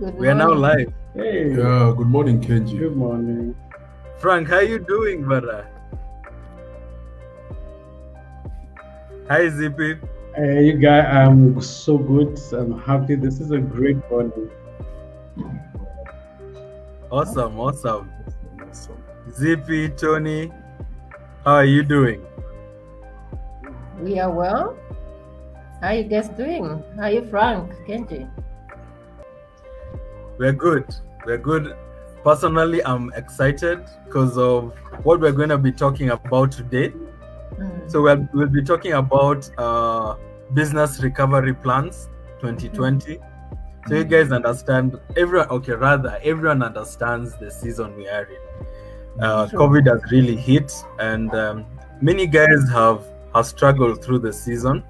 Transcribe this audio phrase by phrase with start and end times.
[0.00, 0.90] Good We are now live.
[1.14, 2.78] Hey, Yeah, good morning, Kenji.
[2.78, 3.54] good morning.
[4.18, 5.66] Frank, how are you doing, brother?
[9.28, 9.98] Hi, Zippy.
[10.34, 12.40] Hey, you guys, I'm so good.
[12.54, 13.14] I'm happy.
[13.14, 14.48] This is a great morning.
[17.10, 18.10] Awesome, awesome.
[19.30, 20.50] Zippy, Tony,
[21.44, 22.24] how are you doing?
[24.00, 24.78] We are well.
[25.82, 26.82] How are you guys doing?
[26.96, 27.70] How are you, Frank?
[27.86, 28.30] Kenji?
[30.40, 30.86] We're good.
[31.26, 31.76] We're good.
[32.24, 36.94] Personally, I'm excited because of what we're going to be talking about today.
[37.58, 37.90] Mm.
[37.90, 40.16] So we'll, we'll be talking about uh,
[40.54, 42.08] business recovery plans
[42.40, 43.18] 2020.
[43.86, 45.48] So you guys understand everyone.
[45.50, 49.22] Okay, rather everyone understands the season we are in.
[49.22, 49.58] Uh, True.
[49.58, 51.66] COVID has really hit, and um,
[52.00, 53.04] many guys have
[53.34, 54.84] have struggled through the season.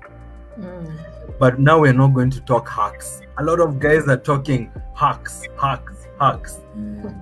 [0.61, 0.97] Mm.
[1.41, 3.23] But now we're not going to talk hacks.
[3.41, 6.59] A lot of guys are talking hacks, hacks, hacks.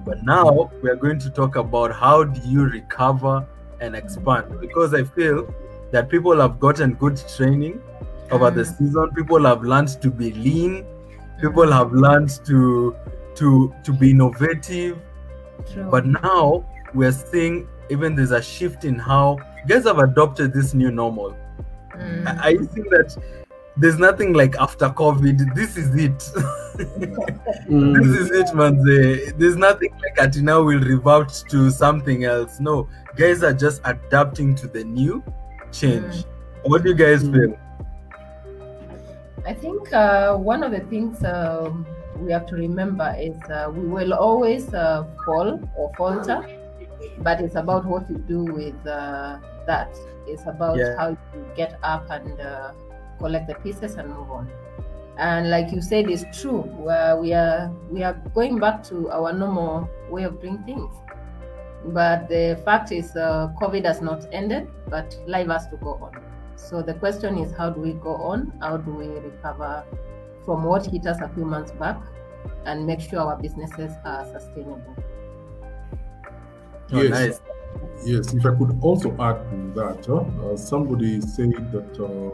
[0.05, 3.47] But now we're going to talk about how do you recover
[3.81, 5.55] and expand because I feel
[5.93, 7.81] that people have gotten good training
[8.33, 8.79] over the Mm.
[8.79, 9.11] season.
[9.15, 10.85] People have learned to be lean.
[11.41, 12.97] People have learned to
[13.37, 14.99] to to be innovative.
[15.73, 15.85] True.
[15.89, 19.39] But now we're seeing even there's a shift in how
[19.69, 21.37] guys have adopted this new normal.
[21.95, 22.27] Mm.
[22.27, 23.17] I, I think that
[23.79, 25.55] there's nothing like after COVID.
[25.55, 26.19] This is it.
[27.69, 28.77] Mm, this is it, man.
[29.37, 32.61] There's nothing like at now We'll revert to something else.
[32.61, 35.23] No, guys are just adapting to the new
[35.73, 36.25] change.
[36.63, 37.33] What do you guys Mm.
[37.35, 37.59] feel?
[39.45, 41.85] I think uh, one of the things um,
[42.21, 46.47] we have to remember is uh, we will always uh, fall or falter,
[47.19, 49.91] but it's about what you do with uh, that.
[50.27, 50.97] It's about Yeah.
[50.97, 52.71] how you get up and uh,
[53.19, 54.51] collect the pieces and move on.
[55.19, 56.63] And like you said, it's true.
[56.63, 60.95] Where we are we are going back to our normal way of doing things.
[61.87, 66.23] But the fact is, uh, COVID has not ended, but life has to go on.
[66.57, 68.53] So the question is, how do we go on?
[68.61, 69.85] How do we recover
[70.45, 72.01] from what hit us a few months back
[72.65, 74.95] and make sure our businesses are sustainable?
[76.93, 77.11] Oh, Yes.
[77.11, 77.41] nice.
[78.05, 82.31] Yes, if I could also add to that, uh, somebody said that uh,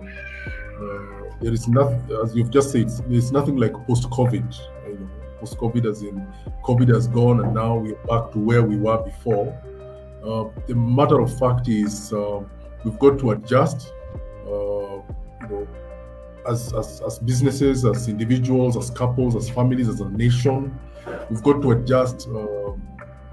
[0.80, 4.48] uh, there is nothing, as you've just said, there's nothing like post-COVID.
[4.52, 5.08] uh, You know,
[5.40, 6.26] post-COVID, as in
[6.62, 9.48] COVID has gone and now we're back to where we were before.
[10.24, 12.40] Uh, the matter of fact is, uh,
[12.84, 13.92] we've got to adjust.
[14.46, 15.02] Uh,
[15.42, 15.68] you know,
[16.48, 20.78] as, as as businesses, as individuals, as couples, as families, as a nation,
[21.30, 22.82] we've got to adjust um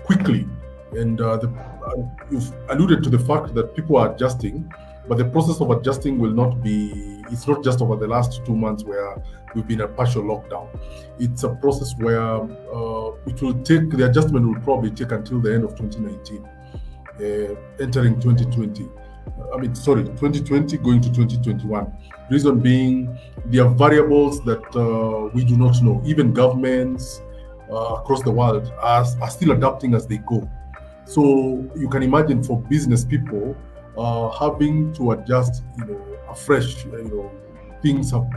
[0.03, 0.47] quickly.
[0.94, 4.69] And uh, the, uh, you've alluded to the fact that people are adjusting,
[5.07, 7.21] but the process of adjusting will not be.
[7.31, 9.16] It's not just over the last two months where
[9.56, 10.68] we've been a partial lockdown.
[11.19, 13.90] It's a process where uh, it will take.
[13.90, 18.90] The adjustment will probably take until the end of 2019, uh, entering 2020.
[19.53, 21.92] I mean, sorry, 2020 going to 2021.
[22.30, 26.02] Reason being, there are variables that uh, we do not know.
[26.06, 27.22] Even governments
[27.72, 30.50] uh, across the world are, are still adapting as they go.
[31.06, 33.56] So you can imagine for business people
[33.98, 36.86] uh, having to adjust, you know, afresh.
[36.86, 37.31] You know,
[37.81, 38.28] things have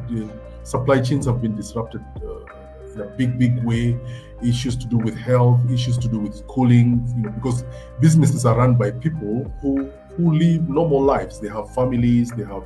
[0.62, 3.98] supply chains have been disrupted uh, in a big, big way.
[4.42, 7.04] Issues to do with health, issues to do with schooling.
[7.16, 7.64] You know, because
[8.00, 11.40] businesses are run by people who who live normal lives.
[11.40, 12.64] They have families, they have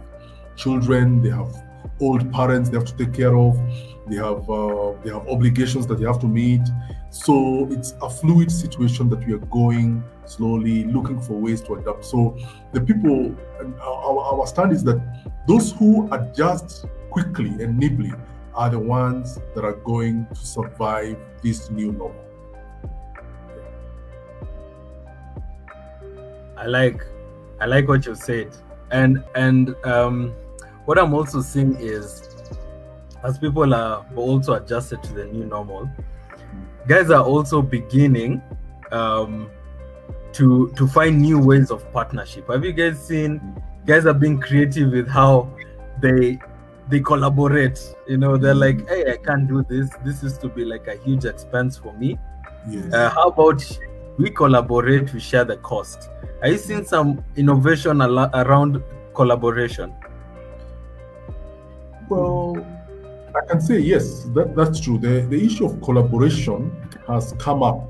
[0.56, 1.54] children, they have
[2.00, 3.56] old parents they have to take care of.
[4.06, 6.62] They have uh, they have obligations that they have to meet.
[7.10, 12.04] So it's a fluid situation that we are going slowly, looking for ways to adapt.
[12.04, 12.36] So
[12.72, 13.34] the people,
[13.80, 15.00] our, our stand is that
[15.46, 18.12] those who adjust quickly and nimbly
[18.54, 22.24] are the ones that are going to survive this new normal.
[26.56, 27.02] I like
[27.60, 28.54] I like what you said.
[28.90, 30.34] And and um
[30.88, 32.30] what I'm also seeing is
[33.22, 35.90] as people are also adjusted to the new normal,
[36.86, 38.40] guys are also beginning
[38.90, 39.50] um
[40.32, 42.48] to to find new ways of partnership.
[42.48, 43.38] Have you guys seen
[43.84, 45.54] guys are being creative with how
[46.00, 46.38] they
[46.88, 47.78] they collaborate.
[48.06, 49.90] You know, they're like, hey, I can't do this.
[50.06, 52.18] This is to be like a huge expense for me.
[52.66, 52.94] Yes.
[52.94, 53.62] Uh, how about
[54.16, 56.08] we collaborate, we share the cost?
[56.40, 58.82] Are you seeing some innovation al- around
[59.12, 59.92] collaboration?
[62.08, 62.56] Well,
[63.34, 64.98] I can say yes, that, that's true.
[64.98, 66.72] The, the issue of collaboration
[67.06, 67.86] has come up.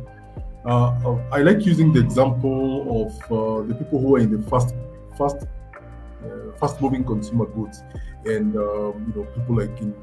[0.65, 4.51] Uh, uh, I like using the example of uh, the people who are in the
[4.51, 4.75] first
[5.17, 7.83] first uh, fast-moving consumer goods,
[8.25, 9.95] and um, you know people like in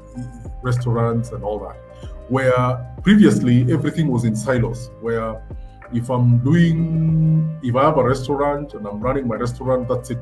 [0.62, 1.76] restaurants and all that,
[2.28, 4.90] where previously everything was in silos.
[5.00, 5.40] Where
[5.92, 10.18] if I'm doing, if I have a restaurant and I'm running my restaurant, that's it.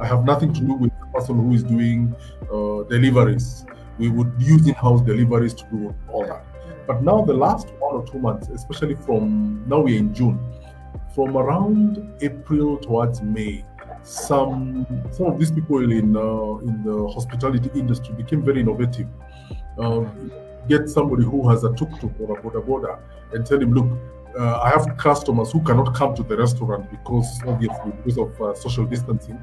[0.00, 2.14] I have nothing to do with person who is doing
[2.52, 3.64] uh, deliveries.
[3.98, 6.44] We would use in-house deliveries to do all that.
[6.86, 10.38] But now the last one or two months, especially from now we're in June,
[11.14, 11.88] from around
[12.20, 13.64] April towards May,
[14.02, 19.08] some some of these people in uh, in the hospitality industry became very innovative.
[19.78, 20.30] Um,
[20.68, 22.98] get somebody who has a tuk-tuk or a boda boda
[23.32, 23.86] and tell him, look,
[24.38, 28.54] uh, I have customers who cannot come to the restaurant because obviously because of uh,
[28.54, 29.42] social distancing,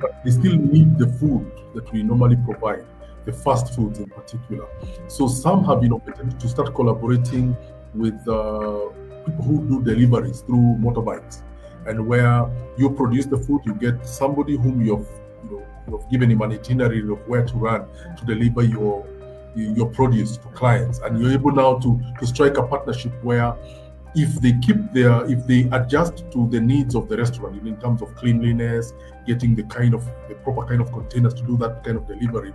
[0.00, 2.84] but they still need the food that we normally provide,
[3.24, 4.66] the fast foods in particular.
[5.08, 7.56] So some have been innovated to start collaborating
[7.94, 8.88] with uh,
[9.26, 11.42] people who do deliveries through motorbikes,
[11.86, 15.08] and where you produce the food, you get somebody whom you've
[15.44, 17.86] you know, you've given him an itinerary of where to run
[18.16, 19.06] to deliver your
[19.54, 23.54] your produce to clients, and you're able now to to strike a partnership where
[24.14, 28.02] if they keep their if they adjust to the needs of the restaurant in terms
[28.02, 28.92] of cleanliness
[29.26, 32.52] getting the kind of the proper kind of containers to do that kind of delivery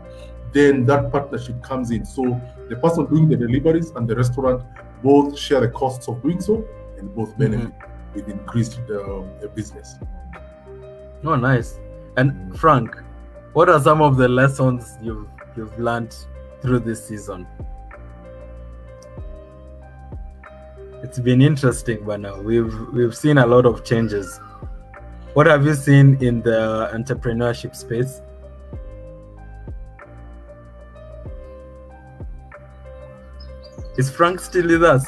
[0.54, 2.06] then that partnership comes in.
[2.06, 4.64] So the person doing the deliveries and the restaurant
[5.04, 6.66] both share the costs of doing so
[6.98, 8.14] and both benefit mm-hmm.
[8.16, 9.96] with increased uh, business.
[11.24, 11.80] Oh nice.
[12.16, 12.96] And frank
[13.54, 16.16] what are some of the lessons you've you've learned
[16.62, 17.48] through this season
[21.08, 24.42] it's been interesting, but now we've we've seen a lot of changes.
[25.36, 28.22] What have you seen in the entrepreneurship space?
[33.98, 35.08] Is Frank still with us?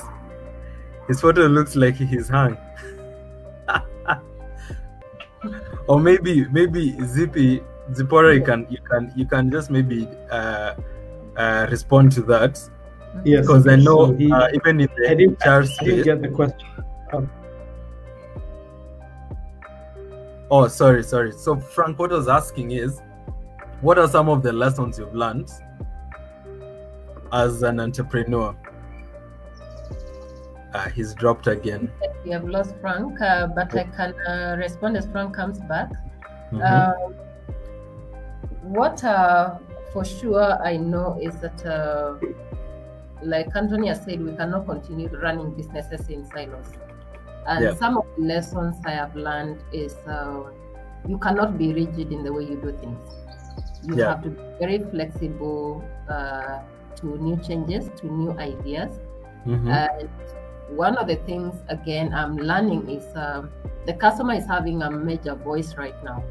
[1.10, 2.58] His photo looks like he's hung.
[5.88, 7.62] or maybe maybe Zippy
[7.94, 10.76] Zipporah, you can you can you can just maybe uh,
[11.36, 12.58] uh, respond to that
[13.26, 16.04] Yes, because I know so he, uh, even in the I didn't, HR I didn't
[16.04, 16.68] get the question.
[17.14, 17.30] Um,
[20.52, 21.32] Oh, sorry, sorry.
[21.32, 23.02] So Frank, what I was asking is,
[23.82, 25.52] what are some of the lessons you've learned
[27.32, 28.56] as an entrepreneur?
[30.74, 31.92] Uh, he's dropped again.
[32.26, 35.92] We have lost Frank, uh, but I can uh, respond as Frank comes back.
[36.52, 36.62] Mhm.
[36.64, 37.14] Um,
[38.62, 39.58] what uh,
[39.94, 42.16] for sure I know is that, uh,
[43.22, 46.78] like Antonia said, we cannot continue running businesses in silos.
[47.46, 47.74] And Yeah.
[47.74, 50.52] some of the lessons I have learned is uh,
[51.06, 53.02] you cannot be rigid in the way you do things.
[53.82, 54.06] You Yeah.
[54.06, 56.60] have to be very flexible uh,
[56.98, 59.00] to new changes, to new ideas.
[59.46, 59.84] Mhm.
[59.88, 60.10] And
[60.68, 63.52] one of the things, again, I'm learning is um,
[63.86, 66.26] the customer is having a major voice right now.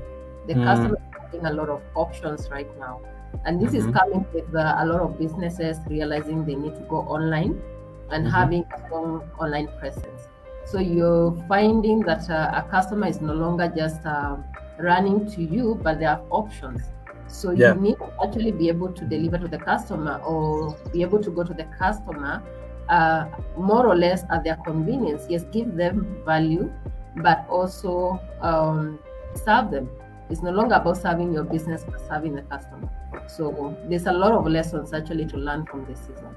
[0.46, 0.62] The Mm.
[0.62, 3.02] customer is having a lot of options right now.
[3.44, 3.74] And this Mhm.
[3.74, 7.62] is coming with uh, a lot of businesses realizing they need to go online
[8.10, 8.30] and Mhm.
[8.30, 10.28] having a strong online presence.
[10.64, 14.36] So you're finding that uh, a customer is no longer just uh,
[14.78, 16.92] running to you, but there are options.
[17.26, 17.74] So Yeah.
[17.74, 21.30] you need to actually be able to deliver to the customer or be able to
[21.30, 22.42] go to the customer
[22.88, 23.26] uh,
[23.56, 25.26] more or less at their convenience.
[25.28, 26.72] Yes, give them value,
[27.16, 28.98] but also um,
[29.34, 29.90] serve them.
[30.30, 32.88] It's no longer about serving your business, but serving the customer.
[33.28, 36.34] So there's a lot of lessons actually to learn from this season.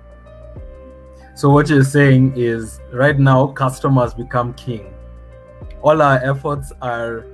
[1.36, 4.94] So what you're saying is, right now, customers become king.
[5.82, 7.26] All our efforts are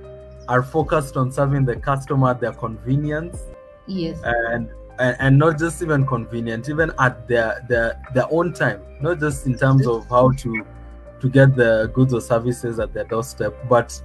[0.48, 3.42] are focused on serving the customer their convenience
[3.86, 4.18] Yes.
[4.24, 9.20] and and, and not just even convenient, even at their, their their own time, not
[9.20, 10.64] just in terms of how to
[11.20, 14.00] to get the goods or services at their doorstep, but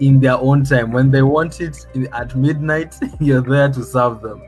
[0.00, 0.92] in their own time.
[0.92, 4.42] When they want it at midnight, you're there to serve them.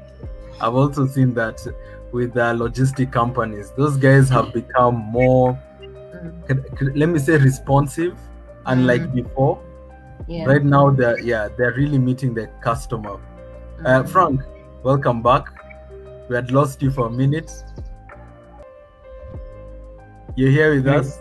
[0.61, 1.65] I've also seen that
[2.13, 3.73] with the logistic companies.
[3.77, 8.15] Those guys have become more, Mm, c- c- let me say, responsive,
[8.67, 9.15] unlike Mm.
[9.15, 9.59] before.
[10.29, 10.45] yeah.
[10.45, 13.17] Right now, they're yeah, they're really meeting the customer.
[13.85, 14.09] Uh, Mhm.
[14.09, 14.41] Frank,
[14.83, 15.45] welcome back.
[16.29, 17.51] We had lost you for a minute.
[20.37, 21.19] You're here with Thanks.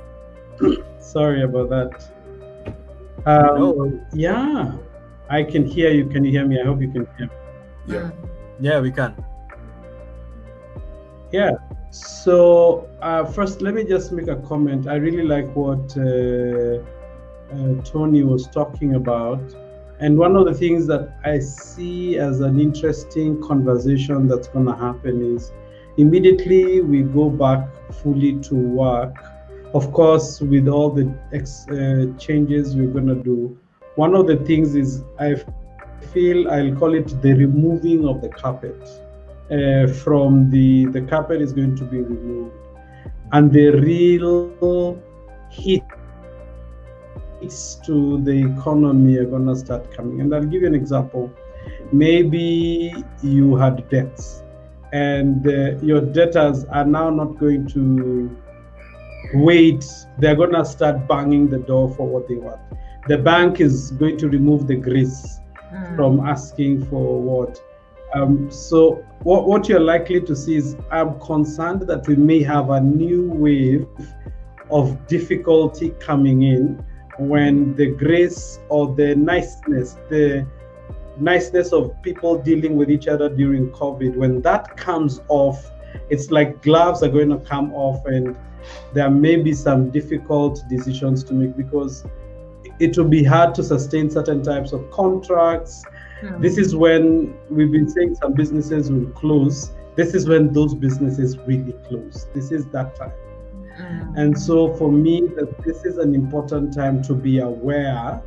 [0.59, 0.77] us.
[1.13, 1.91] sorry about that.
[3.25, 3.99] Um, No.
[4.13, 4.71] Yeah,
[5.29, 6.05] I can hear you.
[6.05, 6.59] Can you hear me?
[6.61, 7.33] I hope you can hear me.
[7.87, 8.09] Yeah.
[8.59, 9.15] Yeah, we can.
[11.31, 11.51] Yeah.
[11.91, 14.87] So uh, first, let me just make a comment.
[14.87, 16.83] I really like what uh,
[17.51, 19.41] uh, Tony was talking about,
[19.99, 24.75] and one of the things that I see as an interesting conversation that's going to
[24.75, 25.51] happen is
[25.97, 29.15] immediately we go back fully to work.
[29.73, 33.57] Of course, with all the ex- uh, changes we're going to do,
[33.95, 35.35] one of the things is I
[36.13, 38.81] feel I'll call it the removing of the carpet.
[39.51, 42.55] Uh, from the the carpet is going to be removed,
[43.31, 45.01] and the real
[45.49, 45.81] hits
[47.85, 50.21] to the economy are gonna start coming.
[50.21, 51.31] And I'll give you an example.
[51.91, 54.43] Maybe you had debts,
[54.93, 58.37] and uh, your debtors are now not going to
[59.33, 59.83] wait.
[60.19, 62.59] They're gonna start banging the door for what they want.
[63.07, 65.39] The bank is going to remove the grace
[65.73, 65.95] Mm.
[65.95, 67.61] from asking for what.
[68.15, 72.71] Um, so what, what you're likely to see is I'm concerned that we may have
[72.71, 73.87] a new wave
[74.71, 76.83] of difficulty coming in
[77.19, 80.47] when the grace or the niceness, the
[81.19, 85.69] niceness of people dealing with each other during COVID, when that comes off,
[86.09, 88.35] it's like gloves are going to come off and
[88.93, 92.05] there may be some difficult decisions to make because
[92.79, 95.83] it will be hard to sustain certain types of contracts.
[96.21, 96.41] Mm.
[96.41, 99.71] This is when we've been saying some businesses will close.
[99.95, 102.27] This is when those businesses really close.
[102.33, 103.11] This is that time.
[103.77, 104.17] Mm.
[104.17, 108.21] And so for me, that this is an important time to be aware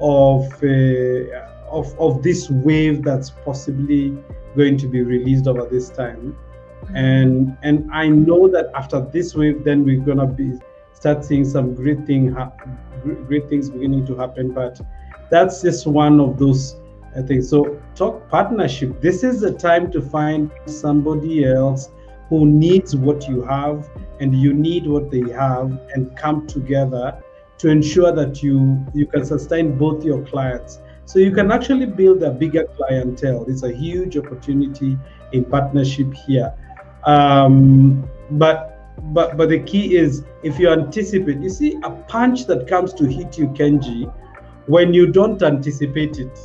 [0.00, 4.16] of uh, of of this wave that's possibly
[4.56, 6.36] going to be released over this time.
[6.94, 10.58] And and I know that after this wave, then we're gonna be
[11.02, 12.32] start seeing some great thing
[13.26, 14.52] great things beginning to happen.
[14.52, 14.80] But
[15.32, 16.76] that's just one of those
[17.16, 17.48] uh, things.
[17.48, 19.00] So talk partnership.
[19.00, 21.90] This is the time to find somebody else
[22.28, 23.90] who needs what you have
[24.20, 27.20] and you need what they have and come together
[27.58, 32.22] to ensure that you you can sustain both your clients so you can actually build
[32.22, 34.98] a bigger clientele it's a huge opportunity
[35.32, 36.54] in partnership here
[37.04, 38.71] um, but
[39.06, 43.04] but but the key is if you anticipate you see a punch that comes to
[43.04, 44.12] hit you kenji
[44.66, 46.38] when you don't anticipate it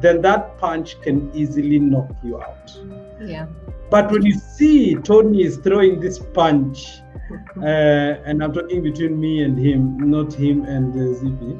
[0.00, 2.72] then that punch can easily knock you out
[3.20, 3.46] Yeah.
[3.90, 6.98] but when you see Tony is throwing this punch,
[7.58, 11.58] uh, and I'm talking between me and him, not him and uh, Zippy.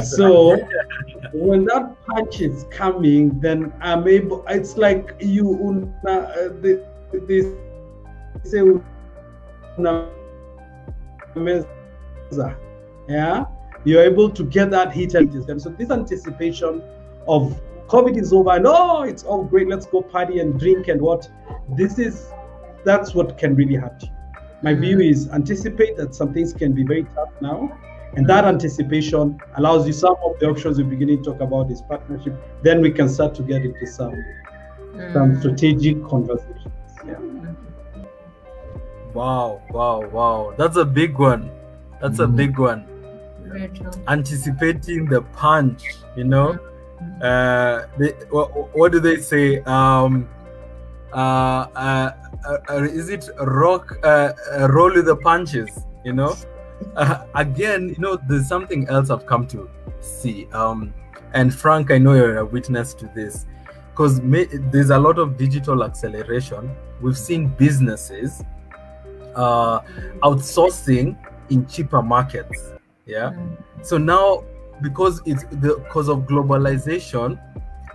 [0.02, 0.56] So
[1.32, 4.44] when that punch is coming, then I'm able.
[4.48, 6.86] It's like you una, uh, the,
[7.26, 7.46] this
[8.44, 8.62] say
[9.78, 10.08] una
[11.34, 11.66] meza.
[13.08, 13.44] yeah.
[13.84, 15.58] You're able to get that heat and system.
[15.58, 16.82] So this anticipation
[17.26, 19.68] of COVID is over and oh, it's all great.
[19.68, 21.28] Let's go party and drink and what.
[21.76, 22.30] This is
[22.84, 24.08] that's what can really hurt you.
[24.62, 24.80] My mm.
[24.80, 27.78] view is anticipate that some things can be very tough now,
[28.14, 28.48] and that mm.
[28.48, 32.34] anticipation allows you some of the options we're beginning to talk about is partnership.
[32.62, 34.14] Then we can start to get into some
[35.12, 35.38] some Mm.
[35.38, 36.74] strategic conversations.
[37.06, 37.14] Yeah.
[37.14, 37.67] Mm-hmm.
[39.18, 40.54] Wow, wow, wow.
[40.56, 41.50] That's a big one.
[42.00, 42.36] That's a Mhm.
[42.36, 42.84] big one.
[43.42, 43.70] Very.
[44.06, 45.82] Anticipating the punch,
[46.14, 46.48] you know.
[47.20, 49.44] Uh, they, what, what do they say?
[49.62, 50.28] Um,
[51.12, 51.16] uh,
[51.86, 52.10] uh,
[52.48, 53.98] uh, uh, is it rock?
[54.04, 55.70] Uh, uh, roll with the punches,
[56.04, 56.34] you know.
[56.96, 59.68] Uh, again, you know, there's something else I've come to
[60.00, 60.46] see.
[60.52, 60.94] Um,
[61.34, 63.46] and Frank, I know you're a witness to this,
[63.90, 64.20] because
[64.72, 66.70] there's a lot of digital acceleration.
[67.00, 68.44] We've seen businesses
[69.38, 69.80] uh,
[70.22, 71.16] outsourcing
[71.48, 72.72] in cheaper markets.
[73.06, 73.30] Yeah.
[73.30, 73.56] Mm.
[73.82, 74.44] So now,
[74.82, 77.40] because it's because of globalization,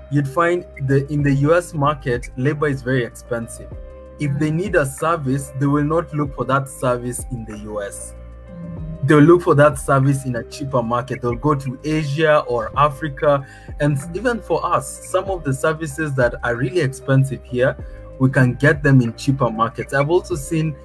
[0.09, 3.71] you'd find the in the US market, labor is very expensive.
[4.19, 8.15] If they need a service, they will not look for that service in the US.
[8.49, 9.07] Mm.
[9.07, 11.21] They'll look for that service in a cheaper market.
[11.21, 13.45] They'll go to Asia or Africa.
[13.81, 17.75] And even for us, some of the services that are really expensive here,
[18.19, 19.93] we can get them in cheaper markets.
[19.93, 20.75] I've also seen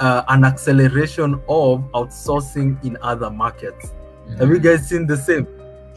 [0.00, 3.92] uh, an acceleration of outsourcing in other markets.
[4.38, 5.46] Have you guys seen the same?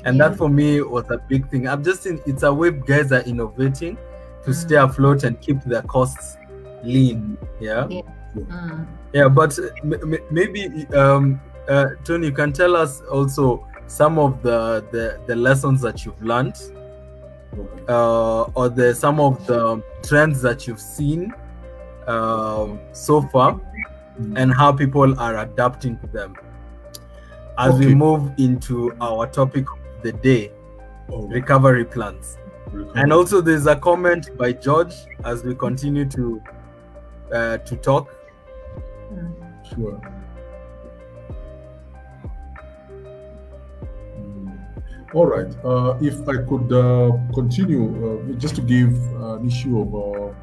[0.05, 0.29] And Yeah.
[0.29, 1.67] that for me was a big thing.
[1.67, 3.97] I've just seen it's a way guys are innovating
[4.45, 4.89] to stay Mm.
[4.89, 6.37] afloat and keep their costs
[6.83, 7.37] lean.
[7.61, 7.87] Yeah.
[8.35, 8.85] Mm.
[9.13, 14.17] Yeah, but uh, m- m- maybe um, uh, Tony, you can tell us also some
[14.19, 16.57] of the the, the lessons that you've learned,
[17.87, 21.33] uh, or the some of the trends that you've seen
[22.07, 23.59] um, so far,
[24.19, 24.37] Mm.
[24.37, 26.35] and how people are adapting to them.
[27.57, 30.51] As we move into our topic of the day,
[31.07, 31.29] right.
[31.29, 32.37] recovery plans.
[32.71, 33.01] Recovery.
[33.01, 34.93] And also, there's a comment by George
[35.25, 36.41] as we continue to
[37.33, 38.13] uh, to talk.
[39.69, 39.99] Sure.
[44.19, 44.57] Mm.
[45.13, 45.51] All right.
[45.65, 50.33] Uh, if I could uh, continue, uh, just to give uh, an issue of uh,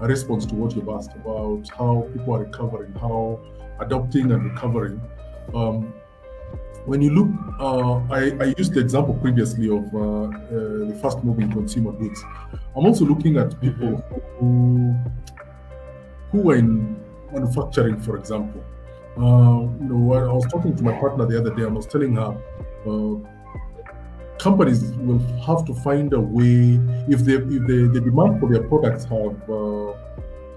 [0.00, 3.40] a response to what you've asked about how people are recovering, how
[3.80, 5.00] adopting and recovering.
[5.54, 5.92] Um,
[6.84, 10.30] when you look, uh, I, I used the example previously of uh, uh,
[10.88, 12.22] the fast moving consumer goods.
[12.76, 13.96] I'm also looking at people
[14.38, 14.94] who,
[16.30, 16.96] who are in
[17.32, 18.62] manufacturing, for example.
[19.16, 21.86] Uh, you know, I was talking to my partner the other day and I was
[21.86, 22.36] telling her
[22.86, 23.35] uh,
[24.38, 28.62] companies will have to find a way if they if the, the demand for their
[28.62, 29.92] products have uh,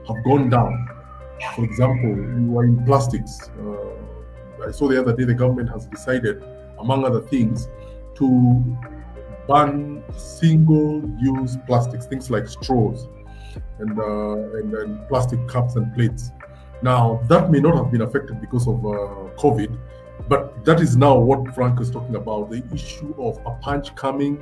[0.08, 0.88] have gone down.
[1.56, 3.50] For example, you are in plastics.
[3.60, 6.44] Uh, I saw the other day the government has decided,
[6.80, 7.70] among other things,
[8.16, 8.78] to
[9.48, 13.08] ban single-use plastics, things like straws
[13.80, 16.32] and, uh, and and plastic cups and plates.
[16.82, 19.78] Now that may not have been affected because of uh, COVID,
[20.30, 24.42] but that is now what Frank is talking about the issue of a punch coming.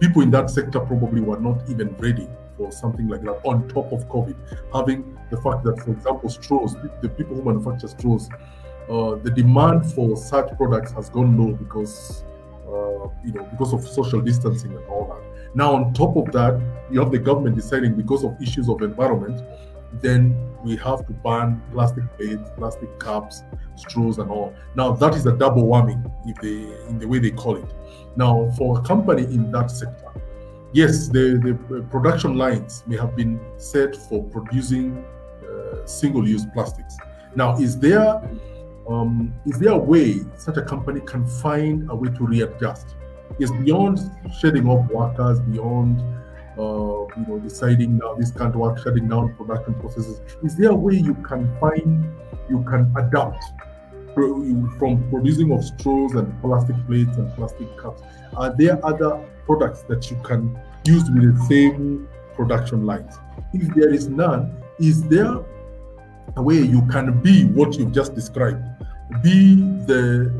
[0.00, 3.92] People in that sector probably were not even ready for something like that on top
[3.92, 4.34] of COVID.
[4.74, 8.28] Having the fact that, for example, straws, the people who manufacture straws,
[8.90, 12.24] uh, the demand for such products has gone low because
[12.66, 15.54] uh, you know because of social distancing and all that.
[15.56, 16.60] Now, on top of that,
[16.90, 19.40] you have the government deciding because of issues of environment
[19.94, 23.42] then we have to ban plastic plates, plastic cups,
[23.76, 24.54] straws, and all.
[24.74, 27.74] Now that is a double whammy, if they in the way they call it.
[28.16, 30.10] Now, for a company in that sector,
[30.72, 31.38] yes, the,
[31.68, 35.04] the production lines may have been set for producing
[35.44, 36.96] uh, single-use plastics.
[37.34, 38.22] Now, is there
[38.88, 42.94] um, is there a way such a company can find a way to readjust?
[43.38, 43.98] Is beyond
[44.38, 46.15] shedding off workers, beyond uh,
[46.56, 50.20] you know, deciding now this can't work, shutting down production processes.
[50.42, 52.12] Is there a way you can find,
[52.48, 53.44] you can adapt
[54.14, 58.02] from producing of straws and plastic plates and plastic cups?
[58.36, 63.18] Are there other products that you can use with the same production lines?
[63.52, 65.40] If there is none, is there
[66.36, 68.62] a way you can be what you've just described?
[69.22, 70.32] Be the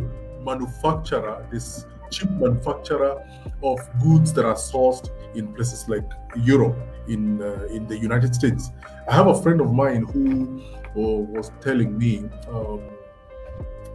[0.42, 1.86] manufacturer, this
[2.24, 3.22] manufacturer
[3.62, 6.04] of goods that are sourced in places like
[6.36, 6.76] Europe,
[7.08, 8.70] in uh, in the United States.
[9.08, 10.62] I have a friend of mine who
[10.96, 12.24] uh, was telling me.
[12.48, 12.80] Um,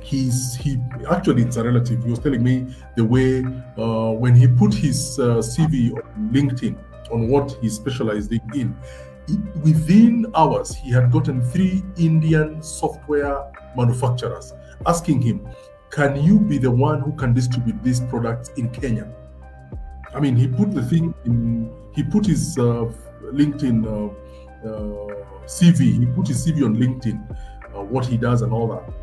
[0.03, 0.79] he's he
[1.11, 3.43] actually it's a relative he was telling me the way
[3.77, 6.75] uh, when he put his uh, cv on linkedin
[7.11, 8.75] on what he specialized in
[9.63, 13.43] within hours he had gotten three indian software
[13.77, 14.53] manufacturers
[14.87, 15.47] asking him
[15.91, 19.11] can you be the one who can distribute these products in kenya
[20.13, 22.91] I mean, he put the thing in, he put his uh,
[23.23, 27.37] LinkedIn uh, uh, CV, he put his CV on LinkedIn,
[27.75, 28.93] uh, what he does and all that.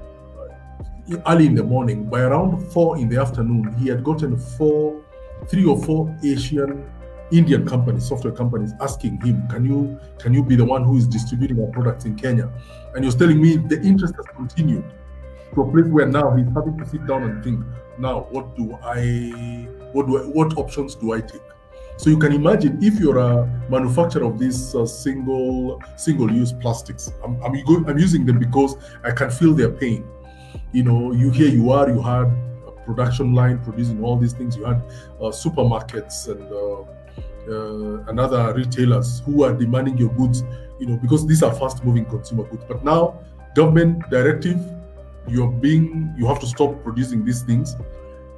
[1.26, 5.02] Early in the morning, by around four in the afternoon, he had gotten four,
[5.46, 6.84] three or four Asian
[7.30, 11.06] Indian companies, software companies, asking him, "Can you can you be the one who is
[11.06, 12.50] distributing our products in Kenya?"
[12.94, 14.84] And he was telling me the interest has continued
[15.54, 17.64] to a place where now he's having to sit down and think,
[17.98, 21.42] now what do I what do I, what options do I take?
[21.96, 27.12] So you can imagine if you're a manufacturer of these uh, single single use plastics.
[27.24, 27.54] I'm I'm,
[27.88, 30.06] I'm using them because I can feel their pain.
[30.72, 32.26] You know, you here you are, you had
[32.66, 34.56] a production line producing all these things.
[34.56, 34.76] You had
[35.20, 36.82] uh, supermarkets and uh,
[37.50, 40.44] uh, and other retailers who are demanding your goods.
[40.78, 42.64] You know, because these are fast moving consumer goods.
[42.68, 43.18] But now
[43.56, 44.60] government directive,
[45.30, 47.76] you're being you have to stop producing these things.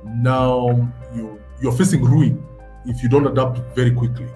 [0.04, 0.68] Now
[1.14, 2.46] you you're facing ruin
[2.86, 4.28] if you don't adapt very quickly.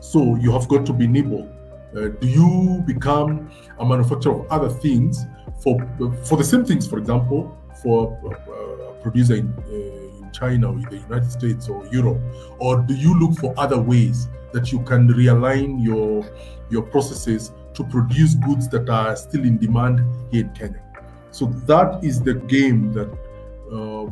[0.00, 1.48] So you have got to be nimble.
[1.96, 5.26] Uh, do you become a manufacturer of other things
[5.60, 5.76] for
[6.24, 6.86] for the same things?
[6.86, 11.68] For example, for a, a producer in, uh, in China or in the United States
[11.68, 12.18] or Europe,
[12.58, 16.24] or do you look for other ways that you can realign your
[16.70, 20.00] your processes to produce goods that are still in demand
[20.30, 20.82] here in Kenya?
[21.32, 23.10] So that is the game that
[23.72, 24.10] uh,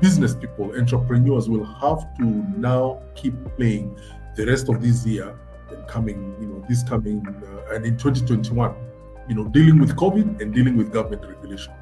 [0.00, 2.24] business people, entrepreneurs will have to
[2.56, 3.98] now keep playing
[4.36, 5.34] the rest of this year
[5.70, 8.74] and coming, you know, this coming uh, and in 2021,
[9.28, 11.72] you know, dealing with COVID and dealing with government regulation,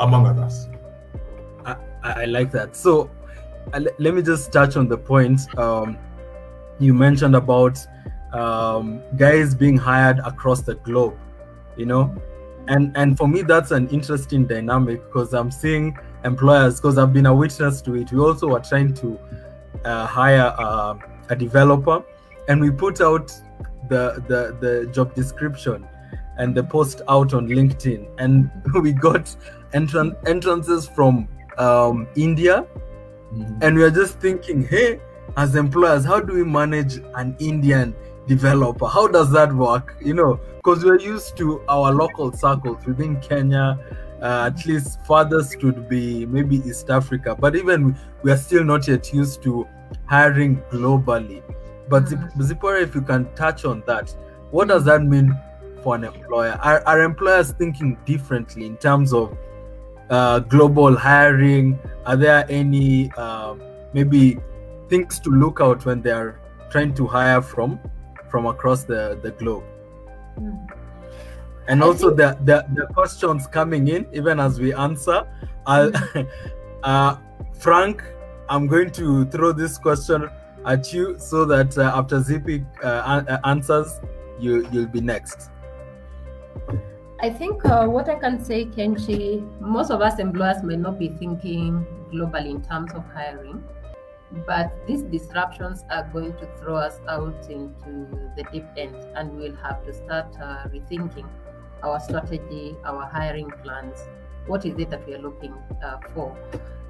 [0.00, 0.68] among others.
[1.64, 2.74] I, I like that.
[2.76, 3.10] So
[3.72, 5.96] uh, let me just touch on the point um,
[6.80, 7.78] you mentioned about
[8.32, 11.16] um, guys being hired across the globe,
[11.76, 12.14] you know,
[12.68, 17.26] and and for me that's an interesting dynamic because I'm seeing employers because I've been
[17.26, 18.12] a witness to it.
[18.12, 19.18] We also were trying to
[19.84, 20.98] uh, hire uh,
[21.30, 22.02] a developer,
[22.48, 23.28] and we put out
[23.88, 25.86] the, the the job description
[26.36, 28.50] and the post out on LinkedIn, and
[28.82, 29.34] we got
[29.72, 31.28] entran- entrances from
[31.58, 32.64] um, India,
[33.32, 33.58] mm-hmm.
[33.62, 35.00] and we are just thinking, hey,
[35.38, 37.94] as employers, how do we manage an Indian
[38.26, 38.86] developer?
[38.86, 39.96] How does that work?
[40.00, 43.78] You know, because we're used to our local circles within Kenya
[44.20, 47.36] uh, at least farthest would be maybe East Africa.
[47.38, 49.64] But even we are still not yet used to
[50.06, 51.40] hiring globally.
[51.88, 54.14] But Zip- Zipporah, if you can touch on that,
[54.50, 55.38] what does that mean
[55.84, 56.58] for an employer?
[56.62, 59.38] Are, are employers thinking differently in terms of
[60.10, 61.78] uh, global hiring?
[62.04, 63.54] Are there any uh,
[63.92, 64.38] maybe
[64.88, 67.78] things to look out when they are trying to hire from
[68.30, 69.64] from across the, the globe?
[71.66, 75.26] And I also think- the, the the questions coming in even as we answer.
[75.66, 75.92] I'll,
[76.82, 77.16] uh,
[77.54, 78.02] Frank,
[78.48, 80.30] I'm going to throw this question
[80.64, 84.00] at you so that uh, after Zippy uh, uh, answers,
[84.38, 85.50] you you'll be next.
[87.20, 91.08] I think uh, what I can say, Kenji, most of us employers may not be
[91.08, 93.62] thinking globally in terms of hiring,
[94.46, 99.56] but these disruptions are going to throw us out into the deep end, and we'll
[99.56, 101.26] have to start uh, rethinking
[101.82, 103.98] our strategy, our hiring plans.
[104.46, 106.36] What is it that we are looking uh, for?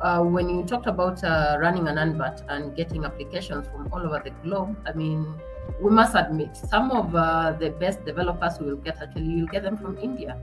[0.01, 4.21] Uh, when you talked about uh, running an advert and getting applications from all over
[4.23, 5.35] the globe, I mean,
[5.81, 9.63] we must admit some of uh, the best developers we will get actually you'll get
[9.63, 10.39] them from India,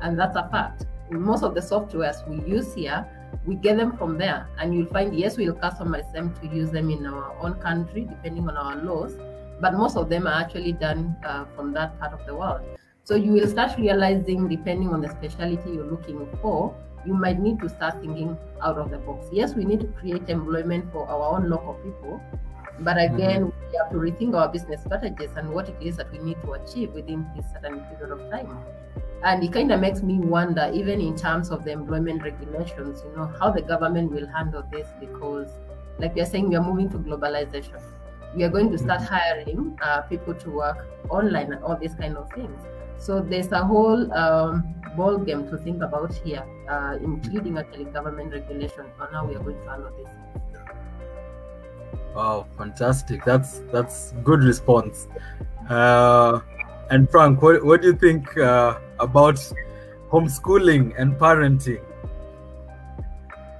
[0.00, 0.86] and that's a fact.
[1.10, 3.04] Most of the softwares we use here,
[3.46, 6.90] we get them from there, and you'll find yes, we'll customize them to use them
[6.90, 9.16] in our own country depending on our laws,
[9.60, 12.60] but most of them are actually done uh, from that part of the world.
[13.04, 16.74] So you will start realizing, depending on the specialty you're looking for,
[17.06, 19.26] you might need to start thinking out of the box.
[19.32, 22.20] Yes, we need to create employment for our own local people,
[22.80, 26.18] but again, we have to rethink our business strategies and what it is that we
[26.18, 28.56] need to achieve within this certain period of time.
[29.22, 33.14] And it kind of makes me wonder, even in terms of the employment regulations, you
[33.16, 35.48] know, how the government will handle this because,
[35.98, 37.82] like you're saying, we are moving to globalization.
[38.34, 42.16] We are going to start hiring uh, people to work online and all these kind
[42.16, 42.58] of things.
[42.96, 48.32] So there's a whole um, ball game to think about here, uh, including actually government
[48.32, 50.08] regulation on how we are going to handle this.
[52.14, 53.24] Wow, fantastic!
[53.24, 55.08] That's that's good response.
[55.68, 56.40] Uh,
[56.90, 59.36] and Frank, what, what do you think uh, about
[60.10, 61.82] homeschooling and parenting?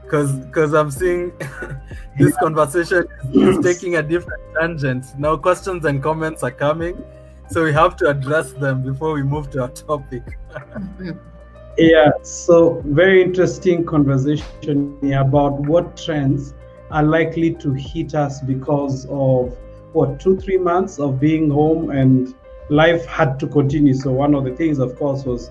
[0.03, 1.33] Because because I'm seeing
[2.19, 5.07] this conversation is, taking a different tangent.
[5.19, 7.03] Now questions and comments are coming,
[7.49, 10.23] so we have to address them before we move to our topic.
[11.79, 16.53] Yeah, so very interesting conversation here about what trends
[16.91, 19.57] are likely to hit us because of
[19.93, 22.35] what two, three months of being home and
[22.71, 23.95] life had to continue.
[23.95, 25.51] So one of the things, of course, was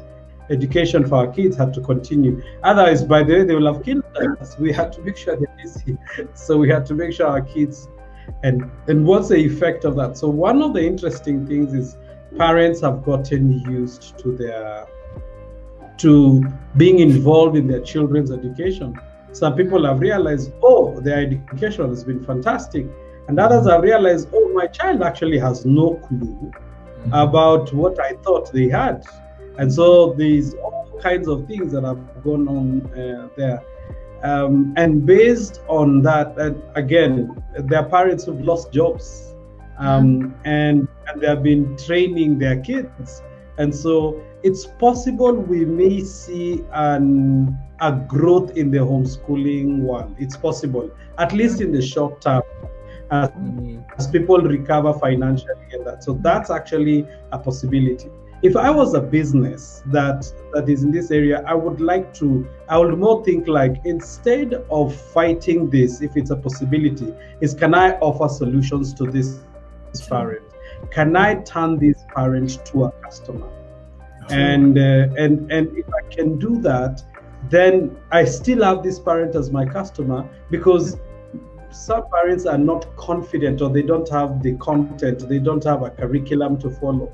[0.50, 2.42] education for our kids had to continue.
[2.64, 4.04] Otherwise, by the way, they will have killed
[4.42, 4.58] us.
[4.58, 5.98] We had to make sure they're busy.
[6.34, 7.88] So we had to make sure our kids
[8.44, 10.18] and and what's the effect of that?
[10.18, 11.98] So one of the interesting things is
[12.38, 14.88] parents have gotten used to their
[15.98, 18.98] to being involved in their children's education.
[19.32, 22.88] Some people have realized, oh, their education has been fantastic.
[23.28, 26.52] And others have realized, oh, my child actually has no clue
[27.12, 29.04] about what I thought they had.
[29.58, 33.62] And so there's all kinds of things that have gone on uh, there.
[34.24, 36.36] Um, and based on that,
[36.76, 39.34] again, there are parents who've lost jobs
[39.78, 43.22] um, and, and they have been training their kids.
[43.58, 50.16] And so it's possible we may see an, a growth in the homeschooling world.
[50.20, 52.44] It's possible, at least in the short term,
[53.12, 53.30] as,
[53.98, 56.04] as people recover financially and that.
[56.04, 58.10] So that's actually a possibility.
[58.42, 62.48] If I was a business that that is in this area, I would like to.
[62.70, 67.76] I would more think like instead of fighting this, if it's a possibility, is can
[67.76, 69.42] I offer solutions to this
[70.08, 70.46] parent?
[70.90, 73.50] Can I turn this parent to a customer?
[74.30, 77.04] and uh, and and if I can do that,
[77.50, 80.98] then I still have this parent as my customer because
[81.72, 85.90] some parents are not confident or they don't have the content, they don't have a
[85.90, 87.12] curriculum to follow.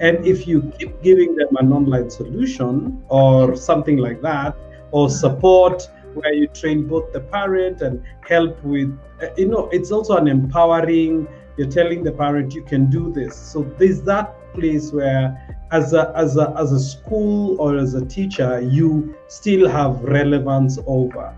[0.00, 4.56] And if you keep giving them an online solution or something like that,
[4.90, 9.90] or support where you train both the parent and help with, uh, you know, it's
[9.90, 11.26] also an empowering.
[11.56, 13.36] You're telling the parent you can do this.
[13.36, 18.04] So there's that place where as a as a as a school or as a
[18.06, 21.34] teacher you still have relevance over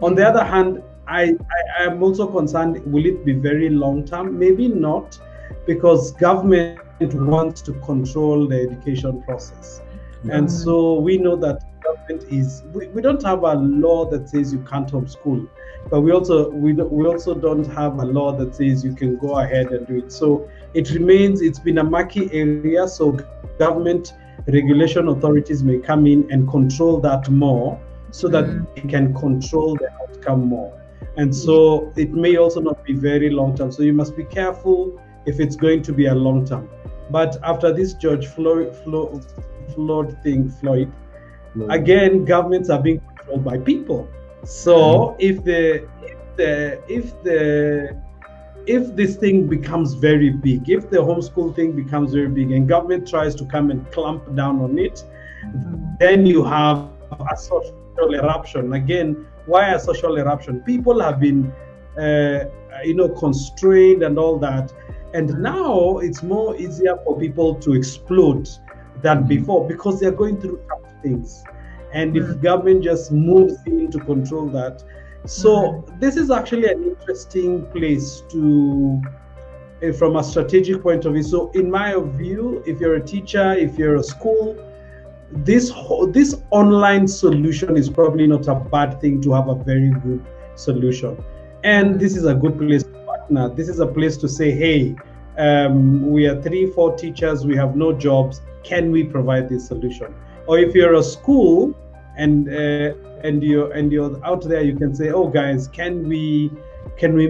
[0.00, 0.80] on the other hand
[1.20, 1.22] i
[1.78, 5.18] i am also concerned will it be very long term maybe not
[5.66, 9.82] because government wants to control the education process
[10.30, 14.52] and so we know that government is we, we don't have a law that says
[14.52, 15.48] you can't homeschool
[15.90, 19.38] but we also we, we also don't have a law that says you can go
[19.40, 23.18] ahead and do it so it remains it's been a murky area so
[23.58, 24.14] government
[24.46, 28.66] regulation authorities may come in and control that more so that Mm.
[28.74, 30.72] they can control the outcome more.
[31.16, 33.70] And so it may also not be very long term.
[33.70, 36.68] So you must be careful if it's going to be a long term.
[37.10, 39.26] But after this George Floyd, Floyd,
[39.74, 40.90] Floyd thing, Floyd,
[41.68, 44.08] again, governments are being controlled by people.
[44.44, 48.00] So if the if the if the
[48.66, 53.06] if this thing becomes very big, if the homeschool thing becomes very big, and government
[53.06, 55.04] tries to come and clamp down on it,
[55.44, 55.84] mm-hmm.
[55.98, 57.74] then you have a social
[58.14, 58.72] eruption.
[58.72, 60.60] Again, why a social eruption?
[60.60, 61.52] People have been,
[61.98, 62.44] uh,
[62.84, 64.72] you know, constrained and all that,
[65.14, 68.48] and now it's more easier for people to explode
[69.02, 71.44] than before because they're going through tough things.
[71.92, 74.82] And if government just moves in to control that,
[75.26, 79.00] so this is actually an interesting place to,
[79.82, 81.22] eh, from a strategic point of view.
[81.22, 84.56] So in my view, if you're a teacher, if you're a school,
[85.32, 85.72] this
[86.08, 91.22] this online solution is probably not a bad thing to have a very good solution,
[91.64, 93.48] and this is a good place to partner.
[93.48, 94.94] This is a place to say, hey,
[95.38, 98.42] um, we are three, four teachers, we have no jobs.
[98.62, 100.14] Can we provide this solution?
[100.46, 101.74] Or if you're a school
[102.16, 106.50] and uh, and you're and you're out there, you can say, oh guys, can we
[106.98, 107.26] can we